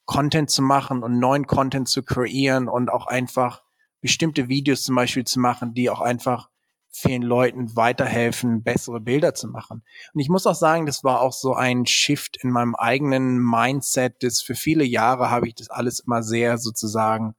[0.04, 3.62] Content zu machen und neuen Content zu kreieren und auch einfach
[4.00, 6.50] bestimmte Videos zum Beispiel zu machen, die auch einfach
[6.90, 9.82] vielen Leuten weiterhelfen, bessere Bilder zu machen.
[10.12, 14.22] Und ich muss auch sagen, das war auch so ein Shift in meinem eigenen Mindset,
[14.22, 17.34] das für viele Jahre habe ich das alles immer sehr sozusagen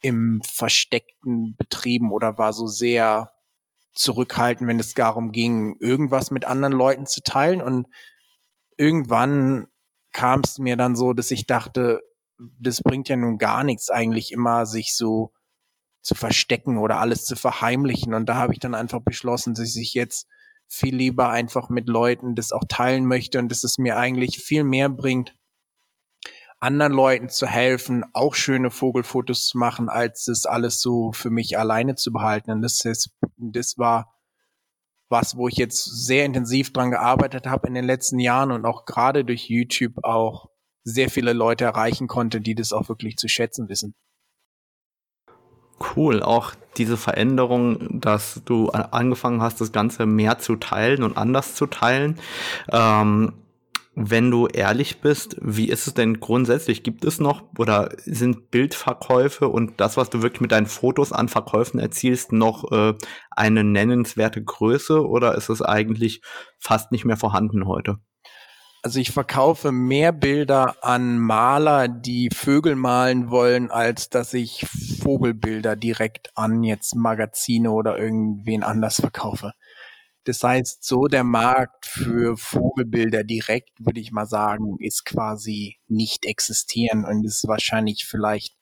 [0.00, 3.32] im Versteckten betrieben oder war so sehr
[3.92, 7.60] zurückhaltend, wenn es darum ging, irgendwas mit anderen Leuten zu teilen.
[7.60, 7.86] Und
[8.80, 9.66] irgendwann
[10.10, 12.00] kam es mir dann so, dass ich dachte,
[12.38, 15.32] das bringt ja nun gar nichts eigentlich immer, sich so
[16.00, 18.14] zu verstecken oder alles zu verheimlichen.
[18.14, 20.26] Und da habe ich dann einfach beschlossen, dass ich jetzt
[20.66, 24.64] viel lieber einfach mit Leuten das auch teilen möchte und dass es mir eigentlich viel
[24.64, 25.36] mehr bringt,
[26.58, 31.58] anderen Leuten zu helfen, auch schöne Vogelfotos zu machen, als es alles so für mich
[31.58, 32.50] alleine zu behalten.
[32.50, 34.14] Und das ist, das war
[35.10, 38.86] was, wo ich jetzt sehr intensiv dran gearbeitet habe in den letzten Jahren und auch
[38.86, 40.48] gerade durch YouTube auch
[40.84, 43.94] sehr viele Leute erreichen konnte, die das auch wirklich zu schätzen wissen.
[45.96, 51.54] Cool, auch diese Veränderung, dass du angefangen hast, das Ganze mehr zu teilen und anders
[51.54, 52.18] zu teilen.
[52.70, 53.32] Ähm,
[54.02, 56.82] wenn du ehrlich bist, wie ist es denn grundsätzlich?
[56.82, 61.28] Gibt es noch oder sind Bildverkäufe und das, was du wirklich mit deinen Fotos an
[61.28, 62.94] Verkäufen erzielst, noch äh,
[63.30, 66.22] eine nennenswerte Größe oder ist es eigentlich
[66.58, 67.98] fast nicht mehr vorhanden heute?
[68.82, 74.66] Also ich verkaufe mehr Bilder an Maler, die Vögel malen wollen, als dass ich
[75.02, 79.52] Vogelbilder direkt an jetzt Magazine oder irgendwen anders verkaufe.
[80.24, 86.26] Das heißt, so der Markt für Vogelbilder direkt, würde ich mal sagen, ist quasi nicht
[86.26, 88.54] existieren und ist wahrscheinlich vielleicht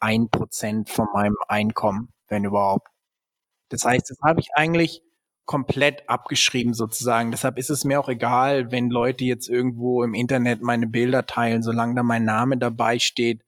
[0.00, 2.88] ein Prozent von meinem Einkommen, wenn überhaupt.
[3.68, 5.02] Das heißt, das habe ich eigentlich
[5.44, 7.30] komplett abgeschrieben sozusagen.
[7.30, 11.62] Deshalb ist es mir auch egal, wenn Leute jetzt irgendwo im Internet meine Bilder teilen,
[11.62, 13.42] solange da mein Name dabei steht,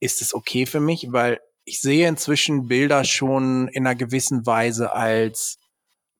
[0.00, 4.92] ist es okay für mich, weil ich sehe inzwischen Bilder schon in einer gewissen Weise
[4.92, 5.58] als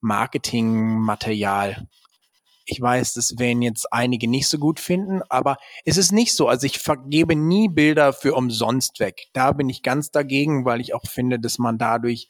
[0.01, 1.87] Marketingmaterial.
[2.65, 6.49] Ich weiß, das werden jetzt einige nicht so gut finden, aber es ist nicht so.
[6.49, 9.27] Also ich vergebe nie Bilder für umsonst weg.
[9.33, 12.27] Da bin ich ganz dagegen, weil ich auch finde, dass man dadurch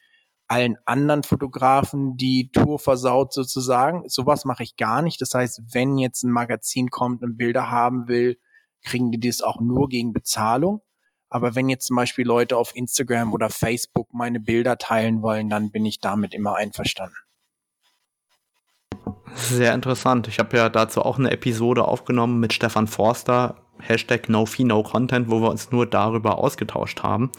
[0.47, 4.07] allen anderen Fotografen die Tour versaut sozusagen.
[4.07, 5.19] Sowas mache ich gar nicht.
[5.21, 8.37] Das heißt, wenn jetzt ein Magazin kommt und Bilder haben will,
[8.83, 10.81] kriegen die das auch nur gegen Bezahlung.
[11.29, 15.71] Aber wenn jetzt zum Beispiel Leute auf Instagram oder Facebook meine Bilder teilen wollen, dann
[15.71, 17.17] bin ich damit immer einverstanden.
[19.37, 20.27] Sehr interessant.
[20.27, 25.49] Ich habe ja dazu auch eine Episode aufgenommen mit Stefan Forster, Hashtag NoFee, wo wir
[25.49, 27.31] uns nur darüber ausgetauscht haben.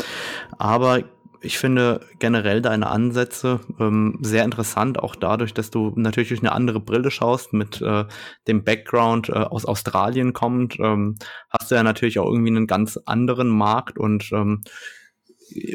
[0.58, 1.02] Aber
[1.40, 6.52] ich finde generell deine Ansätze ähm, sehr interessant, auch dadurch, dass du natürlich durch eine
[6.52, 8.04] andere Brille schaust, mit äh,
[8.46, 11.16] dem Background äh, aus Australien kommt, ähm,
[11.50, 14.62] hast du ja natürlich auch irgendwie einen ganz anderen Markt und ähm,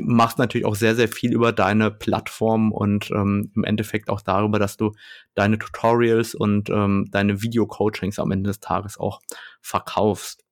[0.01, 4.59] machst natürlich auch sehr, sehr viel über deine Plattform und ähm, im Endeffekt auch darüber,
[4.59, 4.91] dass du
[5.34, 9.21] deine Tutorials und ähm, deine Video-Coachings am Ende des Tages auch
[9.61, 10.43] verkaufst.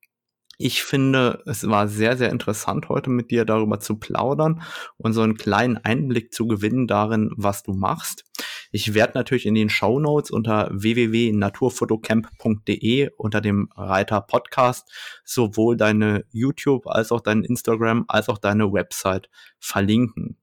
[0.58, 4.62] Ich finde, es war sehr, sehr interessant, heute mit dir darüber zu plaudern
[4.96, 8.24] und so einen kleinen Einblick zu gewinnen darin, was du machst.
[8.72, 14.90] Ich werde natürlich in den Show Notes unter www.naturfotocamp.de unter dem Reiter Podcast
[15.24, 20.36] sowohl deine YouTube als auch dein Instagram als auch deine Website verlinken.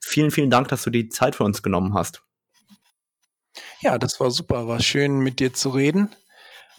[0.00, 2.24] Vielen, vielen Dank, dass du die Zeit für uns genommen hast.
[3.80, 4.66] Ja, das war super.
[4.66, 6.10] War schön mit dir zu reden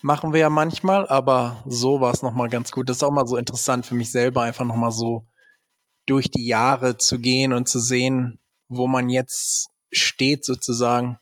[0.02, 2.90] machen wir ja manchmal, aber so war es nochmal ganz gut.
[2.90, 5.28] Das ist auch mal so interessant für mich selber, einfach nochmal so
[6.06, 11.20] durch die Jahre zu gehen und zu sehen, wo man jetzt steht sozusagen.